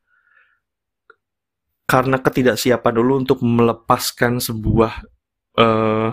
Karena 1.87 2.19
ketidaksiapan 2.19 2.93
dulu 2.99 3.23
untuk 3.23 3.39
melepaskan 3.39 4.43
sebuah 4.43 5.07
uh, 5.55 6.11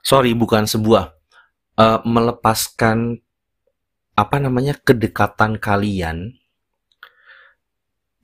sorry 0.00 0.32
bukan 0.32 0.64
sebuah 0.64 1.12
uh, 1.76 2.00
melepaskan 2.08 3.20
apa 4.16 4.36
namanya 4.40 4.80
kedekatan 4.80 5.60
kalian 5.60 6.32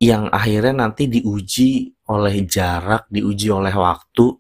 yang 0.01 0.33
akhirnya 0.33 0.89
nanti 0.89 1.13
diuji 1.13 1.93
oleh 2.09 2.41
jarak, 2.49 3.05
diuji 3.13 3.53
oleh 3.53 3.73
waktu. 3.77 4.33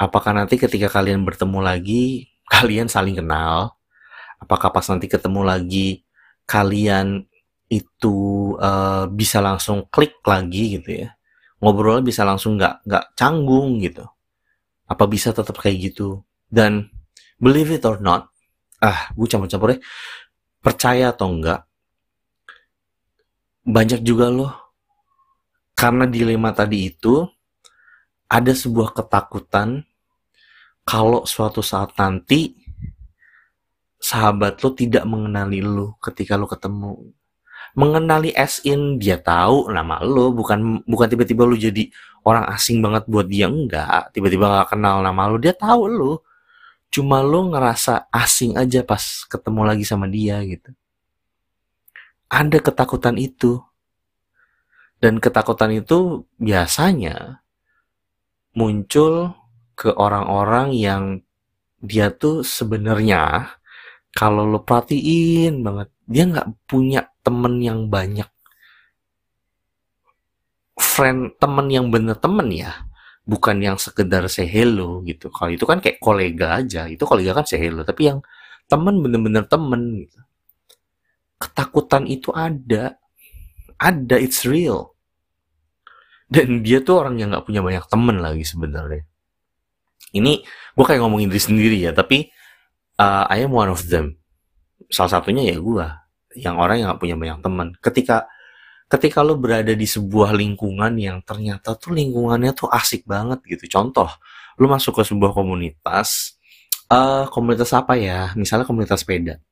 Apakah 0.00 0.32
nanti 0.32 0.56
ketika 0.56 0.88
kalian 0.88 1.28
bertemu 1.28 1.60
lagi 1.60 2.35
kalian 2.46 2.86
saling 2.86 3.18
kenal 3.18 3.76
apakah 4.40 4.70
pas 4.70 4.86
nanti 4.88 5.10
ketemu 5.10 5.40
lagi 5.42 6.06
kalian 6.46 7.26
itu 7.66 8.54
uh, 8.62 9.10
bisa 9.10 9.42
langsung 9.42 9.90
klik 9.90 10.22
lagi 10.22 10.78
gitu 10.78 11.02
ya. 11.02 11.08
Ngobrolnya 11.58 12.06
bisa 12.06 12.22
langsung 12.22 12.54
nggak 12.54 12.86
nggak 12.86 13.04
canggung 13.18 13.82
gitu. 13.82 14.06
Apa 14.86 15.10
bisa 15.10 15.34
tetap 15.34 15.58
kayak 15.58 15.90
gitu? 15.90 16.22
Dan 16.46 16.86
believe 17.42 17.74
it 17.74 17.82
or 17.82 17.98
not 17.98 18.30
ah 18.76 19.08
gue 19.16 19.24
campur-campur 19.24 19.72
ya 19.72 19.80
percaya 20.60 21.10
atau 21.10 21.32
enggak 21.32 21.64
banyak 23.66 24.00
juga 24.06 24.30
loh. 24.30 24.52
Karena 25.76 26.06
dilema 26.08 26.54
tadi 26.54 26.88
itu 26.88 27.26
ada 28.30 28.52
sebuah 28.54 28.94
ketakutan 28.96 29.84
kalau 30.86 31.26
suatu 31.26 31.66
saat 31.66 31.98
nanti 31.98 32.54
sahabat 33.98 34.62
lo 34.62 34.70
tidak 34.70 35.02
mengenali 35.02 35.58
lo 35.58 35.98
ketika 35.98 36.38
lo 36.38 36.46
ketemu. 36.46 37.10
Mengenali 37.76 38.32
as 38.32 38.62
in 38.64 38.96
dia 38.96 39.18
tahu 39.18 39.68
nama 39.68 40.00
lo 40.00 40.32
bukan 40.32 40.86
bukan 40.86 41.08
tiba-tiba 41.10 41.42
lo 41.44 41.58
jadi 41.58 41.90
orang 42.22 42.46
asing 42.54 42.78
banget 42.78 43.04
buat 43.10 43.26
dia 43.26 43.50
enggak. 43.50 44.14
Tiba-tiba 44.14 44.62
gak 44.62 44.78
kenal 44.78 45.02
nama 45.02 45.26
lo 45.26 45.36
dia 45.42 45.52
tahu 45.52 45.90
lo. 45.90 46.12
Cuma 46.88 47.18
lo 47.20 47.50
ngerasa 47.50 48.06
asing 48.14 48.54
aja 48.54 48.86
pas 48.86 49.26
ketemu 49.26 49.60
lagi 49.66 49.82
sama 49.82 50.06
dia 50.06 50.38
gitu. 50.46 50.70
Ada 52.30 52.62
ketakutan 52.62 53.18
itu. 53.18 53.58
Dan 55.02 55.18
ketakutan 55.20 55.74
itu 55.76 56.24
biasanya 56.40 57.42
muncul 58.56 59.36
ke 59.76 59.92
orang-orang 59.92 60.72
yang 60.72 61.04
dia 61.84 62.08
tuh 62.08 62.40
sebenarnya 62.40 63.52
kalau 64.16 64.48
lo 64.48 64.64
perhatiin 64.64 65.60
banget 65.60 65.92
dia 66.08 66.24
nggak 66.24 66.48
punya 66.64 67.04
temen 67.20 67.60
yang 67.60 67.92
banyak. 67.92 68.26
Friend 70.76 71.36
temen 71.36 71.66
yang 71.68 71.92
bener 71.92 72.16
temen 72.16 72.48
ya 72.48 72.72
bukan 73.28 73.60
yang 73.60 73.76
sekedar 73.76 74.24
say 74.32 74.48
hello 74.48 75.04
gitu. 75.04 75.28
Kalau 75.28 75.52
itu 75.52 75.68
kan 75.68 75.84
kayak 75.84 76.00
kolega 76.00 76.56
aja 76.56 76.88
itu 76.88 77.04
kolega 77.04 77.36
kan 77.36 77.44
say 77.44 77.60
hello 77.60 77.84
tapi 77.84 78.08
yang 78.08 78.18
temen 78.72 79.04
bener-bener 79.04 79.44
temen 79.44 80.08
gitu. 80.08 80.20
Ketakutan 81.36 82.08
itu 82.08 82.32
ada 82.32 82.96
ada 83.76 84.16
it's 84.16 84.48
real. 84.48 84.96
Dan 86.26 86.64
dia 86.64 86.80
tuh 86.80 87.04
orang 87.04 87.20
yang 87.20 87.28
nggak 87.30 87.44
punya 87.44 87.60
banyak 87.60 87.84
temen 87.92 88.16
lagi 88.24 88.42
sebenarnya 88.42 89.04
ini 90.14 90.44
gue 90.46 90.84
kayak 90.84 91.02
ngomongin 91.02 91.32
diri 91.32 91.42
sendiri 91.42 91.78
ya 91.82 91.90
tapi 91.90 92.30
uh, 93.00 93.24
I 93.26 93.44
am 93.44 93.52
one 93.52 93.72
of 93.72 93.82
them. 93.88 94.16
Salah 94.92 95.18
satunya 95.18 95.42
ya 95.50 95.56
gue 95.58 95.86
yang 96.36 96.60
orang 96.60 96.84
yang 96.84 96.88
gak 96.94 97.00
punya 97.00 97.16
banyak 97.16 97.38
teman. 97.42 97.68
Ketika 97.80 98.28
ketika 98.86 99.24
lo 99.26 99.34
berada 99.34 99.74
di 99.74 99.88
sebuah 99.88 100.30
lingkungan 100.36 100.94
yang 100.94 101.18
ternyata 101.26 101.74
tuh 101.74 101.96
lingkungannya 101.96 102.54
tuh 102.54 102.70
asik 102.70 103.02
banget 103.08 103.42
gitu. 103.48 103.66
Contoh 103.80 104.06
lo 104.56 104.66
masuk 104.70 105.00
ke 105.00 105.02
sebuah 105.02 105.32
komunitas 105.34 106.38
uh, 106.92 107.26
komunitas 107.32 107.72
apa 107.74 107.98
ya? 107.98 108.30
Misalnya 108.38 108.68
komunitas 108.68 109.02
sepeda. 109.02 109.42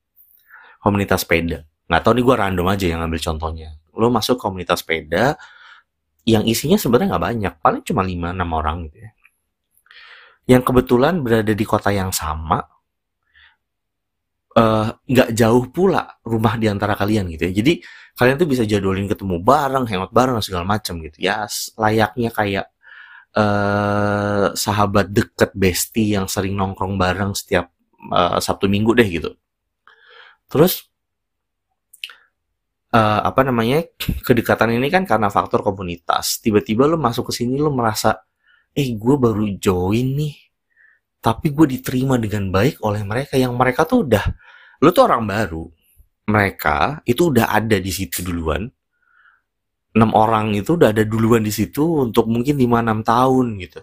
Komunitas 0.78 1.24
sepeda. 1.24 1.64
Nggak 1.88 2.00
tahu 2.04 2.12
nih 2.20 2.24
gue 2.24 2.36
random 2.36 2.66
aja 2.70 2.86
yang 2.86 3.00
ambil 3.02 3.20
contohnya. 3.20 3.68
Lo 3.94 4.08
masuk 4.12 4.38
komunitas 4.38 4.84
sepeda 4.84 5.34
yang 6.24 6.46
isinya 6.48 6.78
sebenarnya 6.78 7.16
nggak 7.16 7.24
banyak. 7.24 7.54
Paling 7.60 7.82
cuma 7.84 8.06
lima 8.06 8.30
enam 8.32 8.48
orang 8.54 8.88
gitu 8.88 9.02
ya 9.02 9.13
yang 10.44 10.60
kebetulan 10.60 11.24
berada 11.24 11.52
di 11.56 11.64
kota 11.64 11.88
yang 11.88 12.12
sama 12.12 12.60
eh, 14.54 14.88
nggak 14.92 15.28
uh, 15.32 15.34
jauh 15.34 15.64
pula 15.72 16.04
rumah 16.22 16.54
di 16.60 16.68
antara 16.68 16.94
kalian 16.94 17.32
gitu 17.32 17.48
ya. 17.48 17.52
Jadi 17.64 17.72
kalian 18.14 18.36
tuh 18.38 18.48
bisa 18.48 18.62
jadwalin 18.68 19.08
ketemu 19.10 19.40
bareng, 19.42 19.84
hangout 19.88 20.12
bareng 20.14 20.38
segala 20.44 20.64
macam 20.68 21.00
gitu. 21.02 21.16
Ya 21.18 21.48
layaknya 21.80 22.30
kayak 22.30 22.66
uh, 23.34 24.54
sahabat 24.54 25.10
deket 25.10 25.50
bestie 25.56 26.14
yang 26.14 26.30
sering 26.30 26.54
nongkrong 26.54 26.94
bareng 27.00 27.34
setiap 27.34 27.72
uh, 28.12 28.38
Sabtu 28.38 28.70
Minggu 28.70 28.94
deh 28.94 29.08
gitu. 29.08 29.34
Terus 30.46 30.86
uh, 32.94 33.20
apa 33.26 33.42
namanya 33.42 33.82
kedekatan 34.22 34.78
ini 34.78 34.88
kan 34.92 35.02
karena 35.08 35.28
faktor 35.32 35.66
komunitas 35.66 36.38
tiba-tiba 36.38 36.86
lo 36.86 36.94
masuk 36.94 37.32
ke 37.34 37.42
sini 37.42 37.58
lo 37.58 37.74
merasa 37.74 38.22
eh 38.74 38.88
gue 38.98 39.14
baru 39.14 39.46
join 39.56 40.18
nih. 40.18 40.34
Tapi 41.22 41.54
gue 41.54 41.78
diterima 41.78 42.20
dengan 42.20 42.52
baik 42.52 42.82
oleh 42.84 43.00
mereka. 43.06 43.38
Yang 43.38 43.54
mereka 43.56 43.88
tuh 43.88 44.04
udah 44.04 44.24
lo 44.82 44.90
tuh 44.90 45.04
orang 45.08 45.24
baru. 45.24 45.64
Mereka 46.28 47.06
itu 47.08 47.32
udah 47.32 47.54
ada 47.54 47.78
di 47.80 47.92
situ 47.94 48.20
duluan. 48.20 48.68
Enam 49.94 50.10
orang 50.12 50.52
itu 50.58 50.74
udah 50.74 50.90
ada 50.90 51.06
duluan 51.06 51.46
di 51.46 51.54
situ 51.54 52.02
untuk 52.02 52.26
mungkin 52.26 52.58
lima 52.58 52.82
enam 52.82 53.06
tahun 53.06 53.62
gitu. 53.62 53.80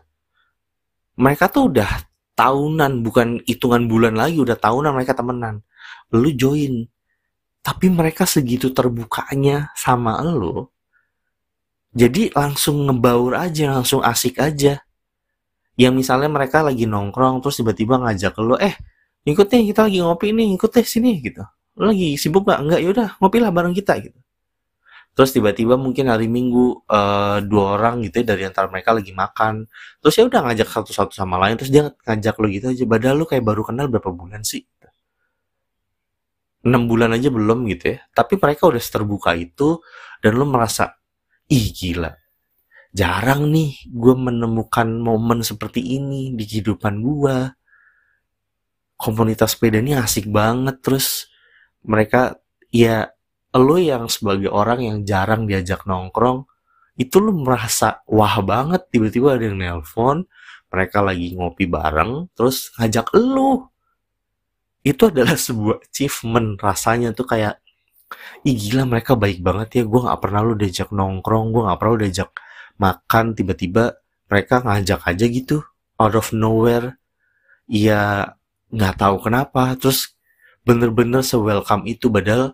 Mereka 1.17 1.47
tuh 1.49 1.71
udah 1.71 1.91
tahunan 2.35 3.01
bukan 3.01 3.27
hitungan 3.47 3.87
bulan 3.87 4.19
lagi 4.19 4.37
udah 4.37 4.59
tahunan 4.59 4.91
mereka 4.91 5.15
temenan. 5.15 5.63
Lu 6.11 6.29
join. 6.35 6.83
Tapi 7.61 7.87
mereka 7.93 8.25
segitu 8.25 8.73
terbukanya 8.73 9.69
sama 9.77 10.17
lo 10.25 10.80
jadi 11.91 12.31
langsung 12.31 12.87
ngebaur 12.87 13.35
aja 13.35 13.75
langsung 13.75 13.99
asik 13.99 14.39
aja. 14.39 14.79
Yang 15.75 15.93
misalnya 16.03 16.29
mereka 16.31 16.63
lagi 16.63 16.87
nongkrong 16.87 17.43
terus 17.43 17.59
tiba-tiba 17.59 17.99
ngajak 17.99 18.35
lo 18.39 18.55
eh 18.55 18.75
ikut 19.27 19.47
deh 19.47 19.61
kita 19.67 19.87
lagi 19.87 19.99
ngopi 19.99 20.31
nih 20.31 20.55
ikut 20.55 20.71
deh 20.71 20.87
sini 20.87 21.19
gitu. 21.19 21.43
Lo 21.75 21.91
lagi 21.91 22.15
sibuk 22.15 22.47
gak 22.47 22.63
enggak 22.63 22.79
yaudah 22.83 23.09
ngopi 23.19 23.37
lah 23.43 23.51
bareng 23.51 23.75
kita 23.75 23.99
gitu. 23.99 24.19
Terus 25.11 25.35
tiba-tiba 25.35 25.75
mungkin 25.75 26.07
hari 26.07 26.31
minggu 26.31 26.87
uh, 26.87 27.43
dua 27.43 27.75
orang 27.75 27.99
gitu 28.07 28.23
ya 28.23 28.25
dari 28.31 28.47
antara 28.47 28.71
mereka 28.71 28.95
lagi 28.95 29.11
makan. 29.11 29.67
Terus 29.99 30.13
ya 30.15 30.23
udah 30.31 30.39
ngajak 30.47 30.67
satu-satu 30.71 31.11
sama 31.11 31.35
lain 31.43 31.59
terus 31.59 31.71
dia 31.75 31.91
ngajak 32.07 32.35
lo 32.39 32.47
gitu 32.47 32.65
aja. 32.71 32.83
Padahal 32.87 33.15
lo 33.19 33.25
kayak 33.27 33.43
baru 33.43 33.67
kenal 33.67 33.91
berapa 33.91 34.07
bulan 34.15 34.47
sih? 34.47 34.63
Enam 36.61 36.87
bulan 36.87 37.11
aja 37.11 37.27
belum 37.27 37.67
gitu 37.67 37.97
ya. 37.97 37.99
Tapi 38.15 38.39
mereka 38.39 38.71
udah 38.71 38.79
terbuka 38.79 39.35
itu 39.35 39.83
dan 40.23 40.39
lo 40.39 40.47
merasa 40.47 41.00
ih 41.51 41.67
gila. 41.75 42.15
Jarang 42.95 43.51
nih 43.51 43.75
gue 43.87 44.15
menemukan 44.15 44.87
momen 44.87 45.43
seperti 45.43 45.83
ini 45.99 46.31
di 46.35 46.43
kehidupan 46.47 47.03
gue 47.03 47.37
komunitas 48.95 49.55
sepeda 49.55 49.79
ini 49.79 49.95
asik 49.97 50.27
banget 50.29 50.79
terus 50.83 51.31
mereka 51.81 52.37
ya 52.69 53.09
lo 53.57 53.75
yang 53.75 54.07
sebagai 54.07 54.51
orang 54.51 54.79
yang 54.85 54.97
jarang 55.03 55.49
diajak 55.49 55.83
nongkrong 55.87 56.45
itu 56.99 57.17
lo 57.17 57.33
merasa 57.33 58.03
wah 58.05 58.37
banget 58.43 58.91
tiba-tiba 58.91 59.39
ada 59.39 59.43
yang 59.49 59.57
nelpon 59.57 60.27
mereka 60.71 61.03
lagi 61.03 61.35
ngopi 61.35 61.67
bareng 61.67 62.31
terus 62.31 62.71
ngajak 62.79 63.11
lo. 63.17 63.73
Itu 64.81 65.13
adalah 65.13 65.37
sebuah 65.37 65.83
achievement 65.83 66.57
rasanya 66.57 67.13
tuh 67.13 67.27
kayak 67.27 67.61
ih 68.47 68.55
gila 68.55 68.83
mereka 68.87 69.13
baik 69.17 69.39
banget 69.43 69.81
ya. 69.81 69.83
Gue 69.87 70.01
nggak 70.05 70.19
pernah 70.21 70.41
lo 70.43 70.53
diajak 70.57 70.89
nongkrong 70.93 71.45
gue 71.53 71.61
nggak 71.67 71.77
pernah 71.79 71.93
lo 71.93 71.99
diajak 72.01 72.29
makan. 72.77 73.25
Tiba-tiba 73.37 73.83
mereka 74.31 74.55
ngajak 74.63 75.01
aja 75.07 75.25
gitu 75.27 75.57
out 75.99 76.15
of 76.17 76.31
nowhere. 76.35 76.97
Ya 77.69 78.33
nggak 78.71 78.95
tahu 78.99 79.15
kenapa. 79.23 79.75
Terus 79.79 80.15
bener-bener 80.61 81.25
se-welcome 81.25 81.89
itu 81.89 82.07
padahal 82.11 82.53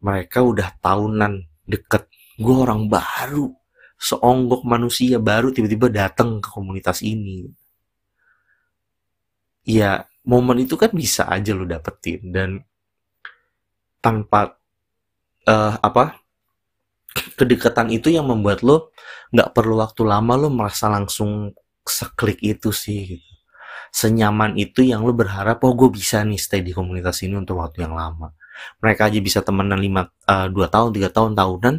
mereka 0.00 0.40
udah 0.44 0.68
tahunan 0.80 1.44
deket. 1.68 2.08
Gue 2.40 2.56
orang 2.56 2.88
baru 2.88 3.52
seonggok 4.00 4.64
manusia 4.64 5.20
baru 5.20 5.52
tiba-tiba 5.52 5.92
datang 5.92 6.40
ke 6.40 6.48
komunitas 6.48 7.04
ini. 7.04 7.52
Ya 9.68 10.08
momen 10.24 10.64
itu 10.64 10.80
kan 10.80 10.88
bisa 10.92 11.28
aja 11.28 11.52
lo 11.52 11.68
dapetin. 11.68 12.32
Dan 12.32 12.50
tanpa 14.00 14.59
uh, 15.50 15.74
apa 15.82 16.22
kedekatan 17.34 17.90
itu 17.90 18.14
yang 18.14 18.30
membuat 18.30 18.62
lo 18.62 18.94
nggak 19.34 19.50
perlu 19.50 19.82
waktu 19.82 20.06
lama 20.06 20.38
lo 20.38 20.48
merasa 20.50 20.86
langsung 20.86 21.50
seklik 21.82 22.38
itu 22.38 22.70
sih 22.70 23.18
gitu. 23.18 23.30
senyaman 23.90 24.54
itu 24.54 24.86
yang 24.86 25.02
lo 25.02 25.10
berharap 25.10 25.58
oh 25.66 25.74
gue 25.74 25.90
bisa 25.90 26.22
nih 26.22 26.38
stay 26.38 26.62
di 26.62 26.70
komunitas 26.70 27.26
ini 27.26 27.34
untuk 27.34 27.58
waktu 27.58 27.82
yang 27.82 27.98
lama. 27.98 28.30
Mereka 28.78 29.08
aja 29.10 29.18
bisa 29.18 29.40
temenan 29.42 29.80
lima 29.80 30.06
uh, 30.30 30.46
dua 30.46 30.70
tahun 30.70 30.94
tiga 30.94 31.10
tahun 31.10 31.34
tahunan 31.34 31.74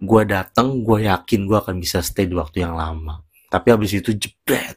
gue 0.00 0.22
dateng 0.28 0.84
gue 0.84 1.08
yakin 1.08 1.40
gue 1.48 1.58
akan 1.60 1.76
bisa 1.80 2.04
stay 2.04 2.28
di 2.28 2.36
waktu 2.36 2.66
yang 2.68 2.76
lama. 2.76 3.24
Tapi 3.48 3.68
habis 3.72 3.96
itu 3.96 4.12
jebret. 4.12 4.76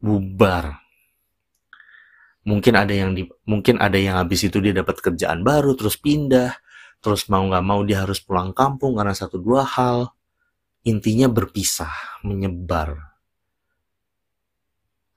Bubar 0.00 0.89
mungkin 2.44 2.74
ada 2.76 2.92
yang 2.92 3.12
di 3.12 3.28
mungkin 3.44 3.76
ada 3.76 4.00
yang 4.00 4.16
habis 4.16 4.48
itu 4.48 4.58
dia 4.64 4.72
dapat 4.72 4.96
kerjaan 5.00 5.44
baru 5.44 5.76
terus 5.76 6.00
pindah 6.00 6.56
terus 7.00 7.28
mau 7.32 7.44
nggak 7.48 7.64
mau 7.64 7.80
dia 7.84 8.04
harus 8.04 8.20
pulang 8.20 8.52
kampung 8.52 8.96
karena 8.96 9.16
satu 9.16 9.40
dua 9.40 9.64
hal. 9.64 10.12
Intinya 10.80 11.28
berpisah 11.28 11.92
menyebar. 12.24 12.96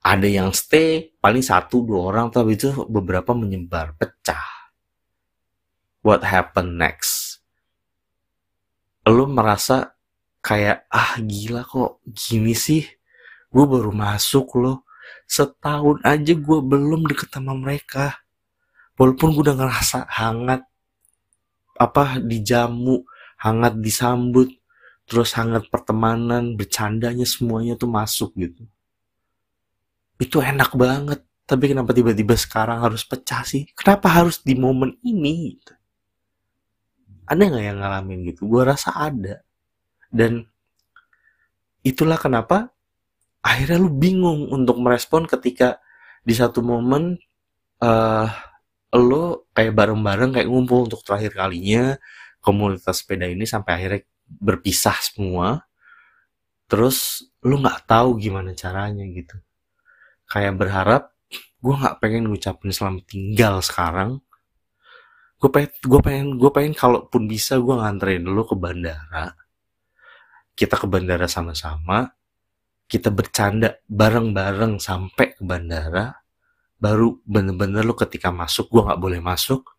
Ada 0.04 0.28
yang 0.28 0.52
stay 0.52 1.16
paling 1.16 1.40
satu 1.40 1.80
dua 1.80 2.12
orang 2.12 2.28
tapi 2.28 2.60
itu 2.60 2.84
beberapa 2.84 3.32
menyebar 3.32 3.96
pecah. 3.96 4.44
What 6.04 6.20
happen 6.20 6.76
next? 6.76 7.40
Lo 9.08 9.24
merasa 9.24 9.96
kayak 10.44 10.84
ah 10.92 11.16
gila 11.16 11.64
kok 11.64 12.04
gini 12.12 12.52
sih? 12.52 12.84
Gue 13.48 13.64
baru 13.64 13.88
masuk 13.88 14.60
loh 14.60 14.83
setahun 15.26 16.00
aja 16.04 16.32
gue 16.36 16.58
belum 16.60 17.08
deket 17.08 17.32
sama 17.32 17.56
mereka. 17.56 18.22
Walaupun 18.94 19.34
gue 19.34 19.42
udah 19.50 19.58
ngerasa 19.58 20.06
hangat 20.06 20.62
apa 21.74 22.22
dijamu 22.22 23.02
hangat 23.42 23.74
disambut 23.82 24.48
terus 25.04 25.36
hangat 25.36 25.68
pertemanan 25.68 26.56
bercandanya 26.56 27.28
semuanya 27.28 27.76
tuh 27.76 27.90
masuk 27.90 28.32
gitu. 28.38 28.64
Itu 30.16 30.40
enak 30.40 30.72
banget. 30.78 31.20
Tapi 31.44 31.76
kenapa 31.76 31.92
tiba-tiba 31.92 32.32
sekarang 32.40 32.80
harus 32.80 33.04
pecah 33.04 33.44
sih? 33.44 33.68
Kenapa 33.76 34.08
harus 34.08 34.40
di 34.40 34.56
momen 34.56 34.96
ini 35.04 35.60
gitu. 35.60 35.76
ada 37.24 37.40
nggak 37.40 37.64
yang 37.64 37.78
ngalamin 37.80 38.20
gitu? 38.32 38.48
Gue 38.48 38.64
rasa 38.64 38.96
ada. 38.96 39.44
Dan 40.08 40.44
itulah 41.84 42.16
kenapa 42.16 42.73
akhirnya 43.44 43.76
lu 43.76 43.92
bingung 43.92 44.48
untuk 44.48 44.80
merespon 44.80 45.28
ketika 45.28 45.76
di 46.24 46.32
satu 46.32 46.64
momen 46.64 47.20
uh, 47.84 48.28
lo 48.96 49.52
kayak 49.52 49.76
bareng-bareng 49.76 50.32
kayak 50.32 50.48
ngumpul 50.48 50.88
untuk 50.88 51.04
terakhir 51.04 51.36
kalinya 51.36 52.00
komunitas 52.40 53.04
sepeda 53.04 53.28
ini 53.28 53.44
sampai 53.44 53.72
akhirnya 53.76 54.00
berpisah 54.24 54.96
semua. 55.04 55.68
Terus 56.64 57.20
lu 57.44 57.60
nggak 57.60 57.84
tahu 57.84 58.16
gimana 58.16 58.56
caranya 58.56 59.04
gitu. 59.04 59.36
Kayak 60.24 60.56
berharap 60.56 61.02
gue 61.60 61.74
nggak 61.76 62.00
pengen 62.00 62.32
ngucapin 62.32 62.72
selamat 62.72 63.04
tinggal 63.04 63.60
sekarang. 63.60 64.10
Gue 65.36 65.52
pengen 65.52 65.72
gue 65.84 66.00
pengen 66.00 66.26
gue 66.40 66.50
pengen 66.54 66.72
kalaupun 66.72 67.28
bisa 67.28 67.60
gue 67.60 67.74
nganterin 67.76 68.24
dulu 68.24 68.48
ke 68.48 68.56
bandara. 68.56 69.36
Kita 70.56 70.80
ke 70.80 70.88
bandara 70.88 71.28
sama-sama 71.28 72.08
kita 72.90 73.08
bercanda 73.08 73.80
bareng-bareng 73.88 74.78
sampai 74.78 75.34
ke 75.34 75.42
bandara 75.42 76.20
baru 76.76 77.16
bener-bener 77.24 77.86
lo 77.86 77.96
ketika 77.96 78.28
masuk 78.28 78.68
gue 78.68 78.82
nggak 78.84 79.00
boleh 79.00 79.20
masuk 79.24 79.72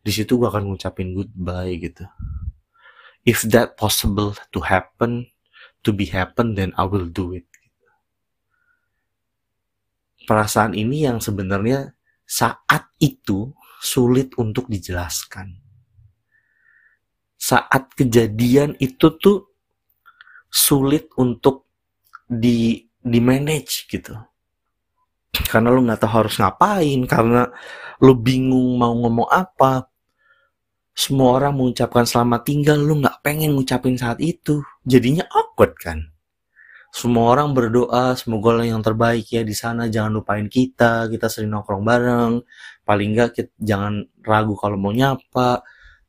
di 0.00 0.14
situ 0.14 0.38
gue 0.40 0.48
akan 0.48 0.72
ngucapin 0.72 1.12
goodbye 1.12 1.76
gitu 1.76 2.06
if 3.26 3.44
that 3.44 3.76
possible 3.76 4.32
to 4.54 4.62
happen 4.64 5.28
to 5.84 5.92
be 5.92 6.08
happen 6.08 6.56
then 6.56 6.72
I 6.80 6.88
will 6.88 7.10
do 7.10 7.36
it 7.36 7.46
perasaan 10.26 10.74
ini 10.74 11.06
yang 11.06 11.22
sebenarnya 11.22 11.94
saat 12.26 12.90
itu 12.98 13.54
sulit 13.78 14.34
untuk 14.34 14.66
dijelaskan. 14.66 15.62
Saat 17.38 17.94
kejadian 17.94 18.74
itu 18.82 19.14
tuh 19.22 19.54
sulit 20.50 21.06
untuk 21.14 21.65
di 22.26 22.82
di 22.98 23.18
manage 23.22 23.86
gitu. 23.86 24.14
Karena 25.46 25.70
lu 25.70 25.86
nggak 25.86 26.00
tahu 26.02 26.12
harus 26.26 26.36
ngapain, 26.42 27.00
karena 27.06 27.46
lu 28.02 28.12
bingung 28.18 28.76
mau 28.76 28.92
ngomong 28.92 29.28
apa. 29.30 29.86
Semua 30.96 31.36
orang 31.36 31.54
mengucapkan 31.56 32.08
selamat 32.08 32.40
tinggal, 32.48 32.78
lu 32.80 32.98
nggak 33.04 33.20
pengen 33.20 33.52
ngucapin 33.54 34.00
saat 34.00 34.18
itu. 34.20 34.64
Jadinya 34.82 35.28
awkward 35.28 35.76
kan 35.76 36.16
semua 36.96 37.36
orang 37.36 37.52
berdoa 37.52 38.16
semoga 38.16 38.56
yang 38.64 38.80
terbaik 38.80 39.28
ya 39.28 39.44
di 39.44 39.52
sana 39.52 39.84
jangan 39.92 40.16
lupain 40.16 40.48
kita 40.48 41.12
kita 41.12 41.28
sering 41.28 41.52
nongkrong 41.52 41.84
bareng 41.84 42.40
paling 42.88 43.12
enggak 43.12 43.36
kita, 43.36 43.52
jangan 43.60 44.08
ragu 44.24 44.56
kalau 44.56 44.80
mau 44.80 44.96
nyapa 44.96 45.60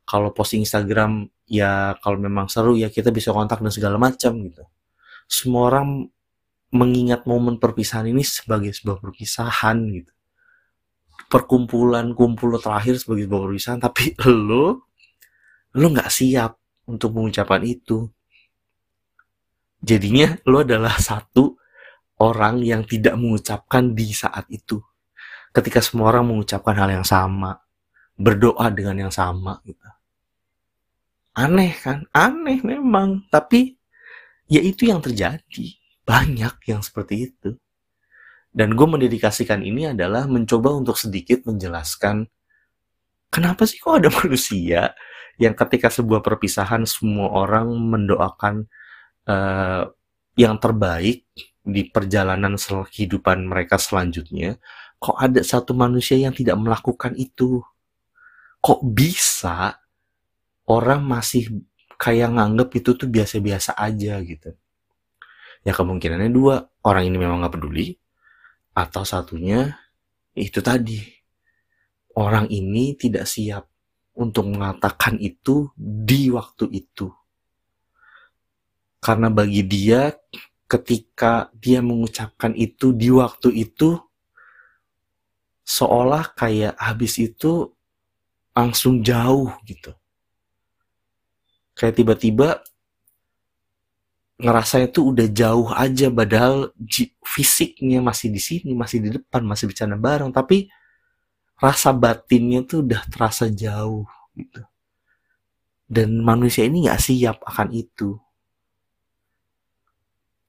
kalau 0.08 0.32
posting 0.32 0.64
Instagram 0.64 1.28
ya 1.44 2.00
kalau 2.00 2.16
memang 2.24 2.48
seru 2.48 2.80
ya 2.80 2.88
kita 2.88 3.12
bisa 3.12 3.36
kontak 3.36 3.60
dan 3.60 3.68
segala 3.76 4.00
macam 4.00 4.40
gitu 4.48 4.64
semua 5.28 5.70
orang 5.70 6.08
mengingat 6.72 7.24
momen 7.24 7.60
perpisahan 7.60 8.12
ini 8.12 8.24
sebagai 8.24 8.72
sebuah 8.76 9.00
perpisahan 9.00 9.78
gitu 9.92 10.12
perkumpulan 11.28 12.16
kumpul 12.16 12.56
terakhir 12.60 12.96
sebagai 13.00 13.28
sebuah 13.28 13.42
perpisahan 13.52 13.80
tapi 13.84 14.16
lo 14.48 14.88
lo 15.78 15.86
nggak 15.94 16.10
siap 16.10 16.58
untuk 16.88 17.14
mengucapkan 17.14 17.62
itu. 17.62 18.08
Jadinya 19.78 20.34
lo 20.50 20.66
adalah 20.66 20.98
satu 20.98 21.54
orang 22.24 22.66
yang 22.66 22.82
tidak 22.88 23.14
mengucapkan 23.14 23.94
di 23.94 24.10
saat 24.10 24.50
itu. 24.50 24.82
Ketika 25.54 25.84
semua 25.84 26.10
orang 26.10 26.34
mengucapkan 26.34 26.74
hal 26.74 26.90
yang 26.90 27.06
sama, 27.06 27.62
berdoa 28.18 28.74
dengan 28.74 29.08
yang 29.08 29.14
sama 29.14 29.62
gitu. 29.68 29.86
Aneh 31.38 31.78
kan? 31.78 32.10
Aneh 32.10 32.66
memang, 32.66 33.30
tapi 33.30 33.77
ya 34.48 34.62
itu 34.64 34.88
yang 34.90 35.04
terjadi. 35.04 35.68
Banyak 36.08 36.64
yang 36.72 36.82
seperti 36.84 37.32
itu. 37.32 37.60
Dan 38.52 38.74
gue 38.74 38.88
mendedikasikan 38.88 39.62
ini 39.62 39.92
adalah 39.92 40.26
mencoba 40.26 40.74
untuk 40.74 40.98
sedikit 40.98 41.46
menjelaskan 41.46 42.26
kenapa 43.30 43.68
sih 43.68 43.78
kok 43.78 44.02
ada 44.02 44.10
manusia 44.24 44.96
yang 45.38 45.54
ketika 45.54 45.94
sebuah 45.94 46.26
perpisahan 46.26 46.88
semua 46.90 47.30
orang 47.30 47.70
mendoakan 47.70 48.66
uh, 49.30 49.86
yang 50.34 50.58
terbaik 50.58 51.30
di 51.62 51.82
perjalanan 51.92 52.58
kehidupan 52.58 53.46
mereka 53.46 53.78
selanjutnya, 53.78 54.58
kok 54.98 55.14
ada 55.20 55.44
satu 55.46 55.78
manusia 55.78 56.18
yang 56.18 56.34
tidak 56.34 56.58
melakukan 56.58 57.14
itu? 57.14 57.62
Kok 58.64 58.82
bisa 58.90 59.78
orang 60.66 61.06
masih 61.06 61.62
kayak 61.98 62.30
nganggep 62.34 62.70
itu 62.80 62.90
tuh 62.94 63.10
biasa-biasa 63.10 63.74
aja 63.74 64.22
gitu? 64.22 64.54
Ya 65.66 65.74
kemungkinannya 65.74 66.32
dua, 66.32 66.70
orang 66.86 67.10
ini 67.10 67.18
memang 67.20 67.44
nggak 67.44 67.60
peduli, 67.60 67.98
atau 68.78 69.02
satunya 69.02 69.74
itu 70.38 70.62
tadi 70.62 71.02
orang 72.14 72.46
ini 72.54 72.94
tidak 72.94 73.26
siap 73.26 73.66
untuk 74.18 74.50
mengatakan 74.50 75.18
itu 75.18 75.74
di 75.78 76.30
waktu 76.30 76.70
itu. 76.74 77.10
Karena 79.02 79.30
bagi 79.30 79.62
dia 79.66 80.14
ketika 80.68 81.50
dia 81.54 81.80
mengucapkan 81.82 82.54
itu 82.58 82.92
di 82.94 83.14
waktu 83.14 83.54
itu 83.56 83.98
seolah 85.68 86.34
kayak 86.34 86.76
habis 86.80 87.22
itu 87.22 87.72
langsung 88.58 89.06
jauh 89.06 89.54
gitu. 89.64 89.94
Kayak 91.78 91.96
tiba-tiba 92.02 92.66
ngerasa 94.38 94.86
itu 94.86 95.14
udah 95.14 95.28
jauh 95.30 95.70
aja 95.74 96.14
padahal 96.14 96.70
fisiknya 97.26 98.02
masih 98.06 98.30
di 98.30 98.42
sini 98.42 98.72
masih 98.78 99.02
di 99.02 99.10
depan 99.18 99.46
masih 99.46 99.70
bercanda 99.70 99.98
bareng. 99.98 100.34
Tapi 100.34 100.70
rasa 101.58 101.94
batinnya 101.94 102.66
tuh 102.66 102.86
udah 102.86 103.02
terasa 103.10 103.50
jauh 103.50 104.06
gitu. 104.34 104.62
Dan 105.88 106.20
manusia 106.22 106.66
ini 106.66 106.86
nggak 106.86 107.02
siap 107.02 107.38
akan 107.46 107.70
itu. 107.74 108.18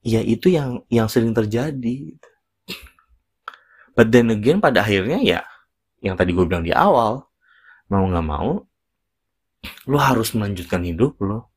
Ya 0.01 0.23
itu 0.23 0.49
yang 0.49 0.81
yang 0.87 1.07
sering 1.11 1.35
terjadi 1.35 2.15
gitu. 2.15 2.29
but 3.99 4.07
then 4.15 4.31
again 4.31 4.63
pada 4.63 4.79
akhirnya 4.79 5.19
ya 5.19 5.41
yang 5.99 6.15
tadi 6.15 6.31
gue 6.31 6.45
bilang 6.47 6.63
di 6.63 6.71
awal 6.71 7.27
mau 7.91 8.07
nggak 8.07 8.23
mau 8.23 8.63
lo 9.89 9.99
harus 9.99 10.31
melanjutkan 10.35 10.83
hidup 10.85 11.19
lo 11.23 11.49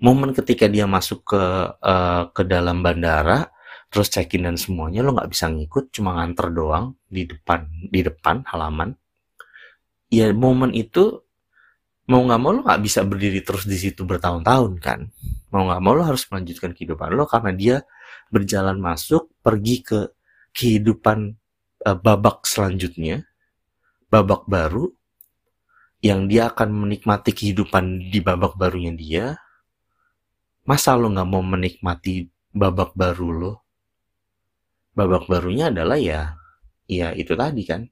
momen 0.00 0.36
ketika 0.36 0.68
dia 0.68 0.84
masuk 0.84 1.24
ke 1.24 1.42
uh, 1.72 2.28
ke 2.32 2.42
dalam 2.44 2.84
bandara 2.84 3.48
terus 3.88 4.12
check-in 4.12 4.44
dan 4.44 4.56
semuanya 4.60 5.00
lo 5.00 5.16
nggak 5.16 5.30
bisa 5.30 5.48
ngikut 5.48 5.94
cuma 5.94 6.20
nganter 6.20 6.52
doang 6.52 6.92
di 7.06 7.24
depan 7.24 7.64
di 7.88 8.00
depan 8.04 8.44
halaman. 8.50 8.92
Ya 10.12 10.30
momen 10.30 10.74
itu 10.76 11.22
mau 12.10 12.22
nggak 12.22 12.40
mau 12.40 12.50
lo 12.52 12.60
nggak 12.66 12.82
bisa 12.82 13.00
berdiri 13.06 13.40
terus 13.42 13.64
di 13.64 13.78
situ 13.78 14.04
bertahun-tahun 14.04 14.72
kan? 14.82 15.00
Mau 15.54 15.64
nggak 15.70 15.80
mau 15.80 15.94
lo 15.96 16.02
harus 16.04 16.26
melanjutkan 16.28 16.76
kehidupan 16.76 17.14
lo 17.14 17.24
karena 17.24 17.52
dia 17.54 17.76
berjalan 18.28 18.76
masuk 18.82 19.30
pergi 19.40 19.76
ke 19.86 20.00
kehidupan 20.52 21.32
uh, 21.86 21.96
babak 21.96 22.44
selanjutnya 22.44 23.22
babak 24.10 24.44
baru 24.50 24.92
yang 26.04 26.28
dia 26.28 26.52
akan 26.52 26.86
menikmati 26.86 27.32
kehidupan 27.32 28.12
di 28.12 28.20
babak 28.20 28.54
barunya 28.54 28.92
dia 28.92 29.26
Masa 30.66 30.98
lo 30.98 31.06
nggak 31.06 31.30
mau 31.30 31.46
menikmati 31.46 32.26
babak 32.50 32.98
baru 32.98 33.30
lo? 33.30 33.52
Babak 34.98 35.30
barunya 35.30 35.70
adalah 35.70 35.94
ya, 35.94 36.34
ya 36.90 37.14
itu 37.14 37.38
tadi 37.38 37.62
kan. 37.62 37.86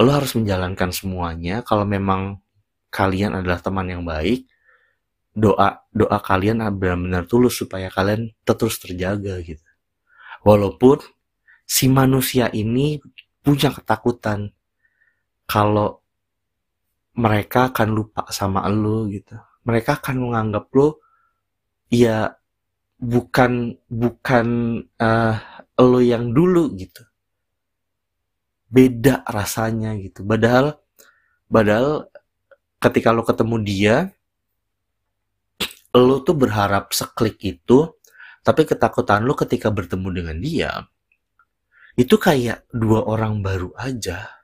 Lo 0.00 0.16
harus 0.16 0.32
menjalankan 0.32 0.88
semuanya. 0.88 1.60
Kalau 1.60 1.84
memang 1.84 2.40
kalian 2.88 3.36
adalah 3.36 3.60
teman 3.60 3.84
yang 3.84 4.00
baik, 4.00 4.48
doa 5.36 5.84
doa 5.92 6.18
kalian 6.24 6.64
benar-benar 6.72 7.28
tulus 7.28 7.60
supaya 7.60 7.92
kalian 7.92 8.32
terus 8.40 8.80
terjaga 8.80 9.44
gitu. 9.44 9.68
Walaupun 10.40 11.04
si 11.68 11.92
manusia 11.92 12.48
ini 12.48 12.96
punya 13.44 13.68
ketakutan 13.76 14.56
kalau 15.46 16.02
mereka 17.16 17.70
akan 17.72 17.88
lupa 17.92 18.28
sama 18.32 18.64
lo 18.72 19.04
gitu. 19.08 19.36
Mereka 19.68 20.00
akan 20.00 20.16
menganggap 20.28 20.72
lo 20.72 21.00
ya 21.92 22.32
bukan 22.96 23.76
bukan 23.90 24.46
uh, 24.96 25.36
lo 25.78 26.00
yang 26.00 26.32
dulu 26.32 26.72
gitu. 26.74 27.04
Beda 28.72 29.20
rasanya 29.28 29.92
gitu. 30.00 30.24
Padahal 30.24 30.80
padahal 31.52 32.08
ketika 32.80 33.12
lo 33.12 33.22
ketemu 33.22 33.56
dia 33.62 33.96
lo 35.92 36.24
tuh 36.24 36.32
berharap 36.32 36.90
seklik 36.96 37.36
itu 37.44 37.92
tapi 38.40 38.64
ketakutan 38.64 39.22
lo 39.22 39.36
ketika 39.36 39.68
bertemu 39.68 40.08
dengan 40.10 40.36
dia 40.40 40.72
itu 41.94 42.16
kayak 42.16 42.64
dua 42.72 43.04
orang 43.04 43.44
baru 43.44 43.76
aja 43.76 44.41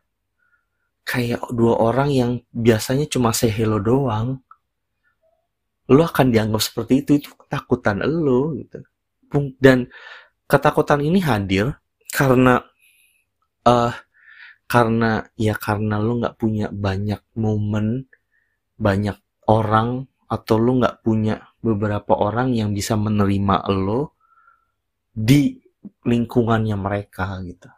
kayak 1.08 1.40
dua 1.56 1.80
orang 1.80 2.12
yang 2.12 2.30
biasanya 2.52 3.08
cuma 3.08 3.32
say 3.32 3.48
hello 3.48 3.80
doang. 3.80 4.44
Lo 5.88 6.04
akan 6.04 6.28
dianggap 6.28 6.60
seperti 6.60 7.00
itu 7.00 7.10
itu 7.16 7.28
ketakutan 7.32 8.04
lo 8.04 8.52
gitu. 8.60 8.84
Dan 9.56 9.88
ketakutan 10.44 11.00
ini 11.00 11.24
hadir 11.24 11.80
karena 12.12 12.60
uh, 13.64 13.92
karena 14.68 15.24
ya 15.40 15.56
karena 15.56 15.96
lo 15.96 16.20
nggak 16.20 16.36
punya 16.36 16.68
banyak 16.68 17.24
momen 17.40 18.04
banyak 18.76 19.16
orang 19.48 20.04
atau 20.28 20.56
lo 20.60 20.76
nggak 20.76 21.00
punya 21.00 21.40
beberapa 21.64 22.12
orang 22.20 22.52
yang 22.52 22.76
bisa 22.76 23.00
menerima 23.00 23.64
lo 23.72 24.12
di 25.08 25.56
lingkungannya 26.04 26.76
mereka 26.76 27.40
gitu 27.48 27.68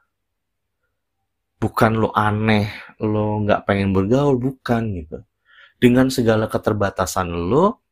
bukan 1.60 1.92
lo 2.00 2.10
aneh 2.16 2.72
lo 3.04 3.44
nggak 3.44 3.68
pengen 3.68 3.92
bergaul 3.92 4.40
bukan 4.40 4.96
gitu 4.96 5.20
dengan 5.76 6.08
segala 6.08 6.48
keterbatasan 6.48 7.28
lo 7.28 7.84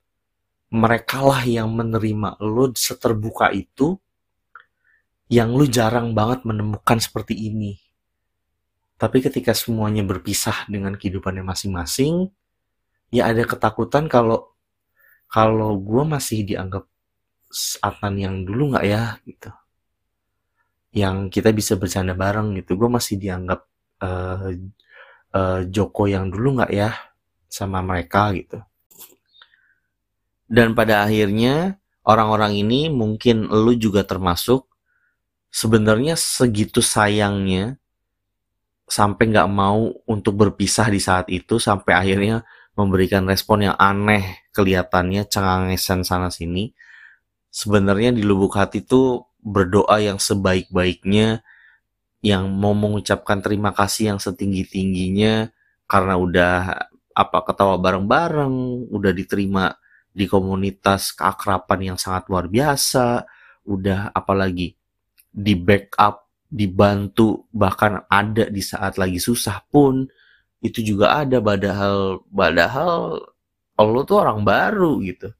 mereka 0.68 1.24
lah 1.24 1.44
yang 1.44 1.72
menerima 1.72 2.40
lo 2.40 2.72
seterbuka 2.72 3.52
itu 3.52 3.96
yang 5.28 5.52
lu 5.52 5.68
jarang 5.68 6.16
banget 6.16 6.44
menemukan 6.48 6.96
seperti 6.96 7.36
ini. 7.36 7.76
Tapi 8.98 9.22
ketika 9.22 9.52
semuanya 9.52 10.02
berpisah 10.02 10.66
dengan 10.66 10.96
kehidupannya 10.96 11.44
masing-masing, 11.44 12.32
ya 13.12 13.30
ada 13.30 13.44
ketakutan 13.44 14.08
kalau 14.10 14.56
kalau 15.28 15.76
gue 15.78 16.02
masih 16.08 16.42
dianggap 16.42 16.88
Atan 17.80 18.20
yang 18.20 18.44
dulu 18.44 18.74
nggak 18.76 18.84
ya 18.88 19.16
gitu. 19.24 19.52
Yang 20.98 21.38
kita 21.38 21.54
bisa 21.54 21.78
bercanda 21.78 22.18
bareng 22.18 22.58
gitu. 22.58 22.74
Gue 22.74 22.90
masih 22.90 23.16
dianggap 23.22 23.60
uh, 24.02 24.50
uh, 25.34 25.60
Joko 25.70 26.10
yang 26.10 26.32
dulu 26.32 26.58
nggak 26.58 26.72
ya 26.74 26.90
sama 27.48 27.80
mereka 27.80 28.34
gitu 28.34 28.58
dan 30.48 30.72
pada 30.72 31.04
akhirnya 31.04 31.76
orang-orang 32.08 32.56
ini 32.56 32.88
mungkin 32.88 33.46
lu 33.52 33.76
juga 33.76 34.02
termasuk 34.02 34.64
sebenarnya 35.52 36.16
segitu 36.16 36.80
sayangnya 36.80 37.76
sampai 38.88 39.28
nggak 39.28 39.48
mau 39.52 39.92
untuk 40.08 40.40
berpisah 40.40 40.88
di 40.88 40.96
saat 40.96 41.28
itu 41.28 41.60
sampai 41.60 41.92
akhirnya 41.92 42.48
memberikan 42.72 43.28
respon 43.28 43.68
yang 43.68 43.76
aneh 43.76 44.48
kelihatannya 44.56 45.28
cengangesan 45.28 46.08
sana 46.08 46.32
sini 46.32 46.72
sebenarnya 47.52 48.16
di 48.16 48.24
lubuk 48.24 48.56
hati 48.56 48.80
itu 48.80 49.20
berdoa 49.42 50.02
yang 50.02 50.18
sebaik-baiknya 50.18 51.42
yang 52.20 52.50
mau 52.50 52.74
mengucapkan 52.74 53.38
terima 53.38 53.70
kasih 53.70 54.14
yang 54.14 54.20
setinggi-tingginya 54.20 55.54
karena 55.86 56.14
udah 56.18 56.54
apa 57.14 57.38
ketawa 57.46 57.78
bareng-bareng 57.78 58.86
udah 58.90 59.12
diterima 59.14 59.74
di 60.18 60.26
komunitas 60.26 61.14
keakraban 61.14 61.94
yang 61.94 61.98
sangat 61.98 62.26
luar 62.26 62.50
biasa, 62.50 63.22
udah 63.70 64.10
apalagi 64.10 64.74
di 65.30 65.54
backup, 65.54 66.26
dibantu, 66.50 67.46
bahkan 67.54 68.02
ada 68.10 68.50
di 68.50 68.58
saat 68.58 68.98
lagi 68.98 69.22
susah 69.22 69.62
pun, 69.70 70.10
itu 70.58 70.82
juga 70.82 71.22
ada 71.22 71.38
padahal 71.38 72.26
padahal 72.26 73.22
lo 73.78 74.02
tuh 74.02 74.18
orang 74.18 74.42
baru 74.42 74.98
gitu 75.06 75.30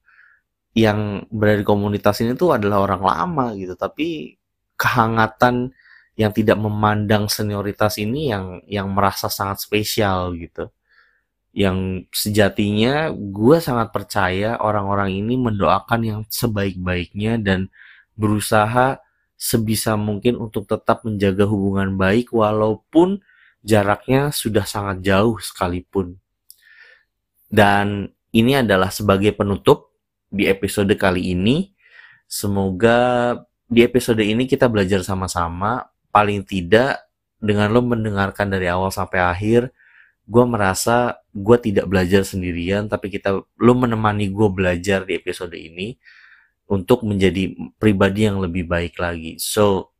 yang 0.77 1.25
berada 1.33 1.61
di 1.61 1.67
komunitas 1.67 2.21
ini 2.21 2.37
tuh 2.37 2.55
adalah 2.55 2.85
orang 2.85 3.03
lama 3.03 3.45
gitu 3.57 3.73
tapi 3.73 4.37
kehangatan 4.79 5.73
yang 6.19 6.31
tidak 6.35 6.59
memandang 6.59 7.25
senioritas 7.31 7.97
ini 7.97 8.29
yang 8.29 8.61
yang 8.69 8.87
merasa 8.91 9.31
sangat 9.31 9.65
spesial 9.65 10.35
gitu 10.37 10.69
yang 11.55 12.05
sejatinya 12.13 13.09
gue 13.09 13.57
sangat 13.57 13.89
percaya 13.89 14.61
orang-orang 14.61 15.17
ini 15.17 15.33
mendoakan 15.35 16.01
yang 16.05 16.21
sebaik-baiknya 16.29 17.41
dan 17.41 17.73
berusaha 18.13 19.01
sebisa 19.39 19.95
mungkin 19.95 20.35
untuk 20.35 20.67
tetap 20.67 21.07
menjaga 21.07 21.47
hubungan 21.47 21.95
baik 21.95 22.35
walaupun 22.35 23.23
jaraknya 23.63 24.35
sudah 24.35 24.67
sangat 24.67 24.99
jauh 24.99 25.39
sekalipun. 25.39 26.19
Dan 27.47 28.11
ini 28.35 28.59
adalah 28.59 28.93
sebagai 28.93 29.33
penutup 29.33 29.88
di 30.29 30.45
episode 30.45 30.93
kali 30.95 31.33
ini. 31.33 31.73
Semoga 32.29 33.33
di 33.65 33.81
episode 33.81 34.21
ini 34.21 34.45
kita 34.45 34.69
belajar 34.69 35.01
sama-sama. 35.01 35.89
Paling 36.09 36.45
tidak 36.45 37.05
dengan 37.37 37.69
lo 37.69 37.85
mendengarkan 37.85 38.49
dari 38.49 38.65
awal 38.65 38.89
sampai 38.89 39.21
akhir, 39.21 39.69
gue 40.25 40.45
merasa 40.45 41.21
gue 41.33 41.57
tidak 41.61 41.85
belajar 41.89 42.25
sendirian, 42.25 42.89
tapi 42.89 43.13
kita 43.13 43.41
lo 43.41 43.73
menemani 43.77 44.29
gue 44.29 44.49
belajar 44.49 45.05
di 45.05 45.17
episode 45.17 45.53
ini 45.53 45.97
untuk 46.69 47.01
menjadi 47.01 47.49
pribadi 47.81 48.29
yang 48.29 48.37
lebih 48.37 48.69
baik 48.69 49.01
lagi. 49.01 49.41
So, 49.41 49.93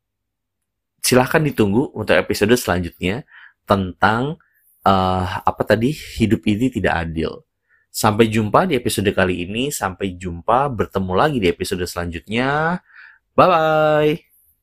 silahkan 1.02 1.42
ditunggu 1.42 1.90
untuk 1.96 2.14
episode 2.14 2.54
selanjutnya 2.54 3.26
tentang 3.66 4.38
uh, 4.86 5.26
apa 5.42 5.62
tadi 5.66 5.90
hidup 5.90 6.46
ini 6.46 6.70
tidak 6.70 6.94
adil. 7.10 7.42
Sampai 7.90 8.30
jumpa 8.30 8.70
di 8.70 8.78
episode 8.78 9.10
kali 9.10 9.44
ini. 9.44 9.74
Sampai 9.74 10.14
jumpa 10.14 10.70
bertemu 10.70 11.12
lagi 11.18 11.38
di 11.42 11.50
episode 11.50 11.82
selanjutnya. 11.84 12.78
Bye 13.34 13.46
bye. 13.50 14.29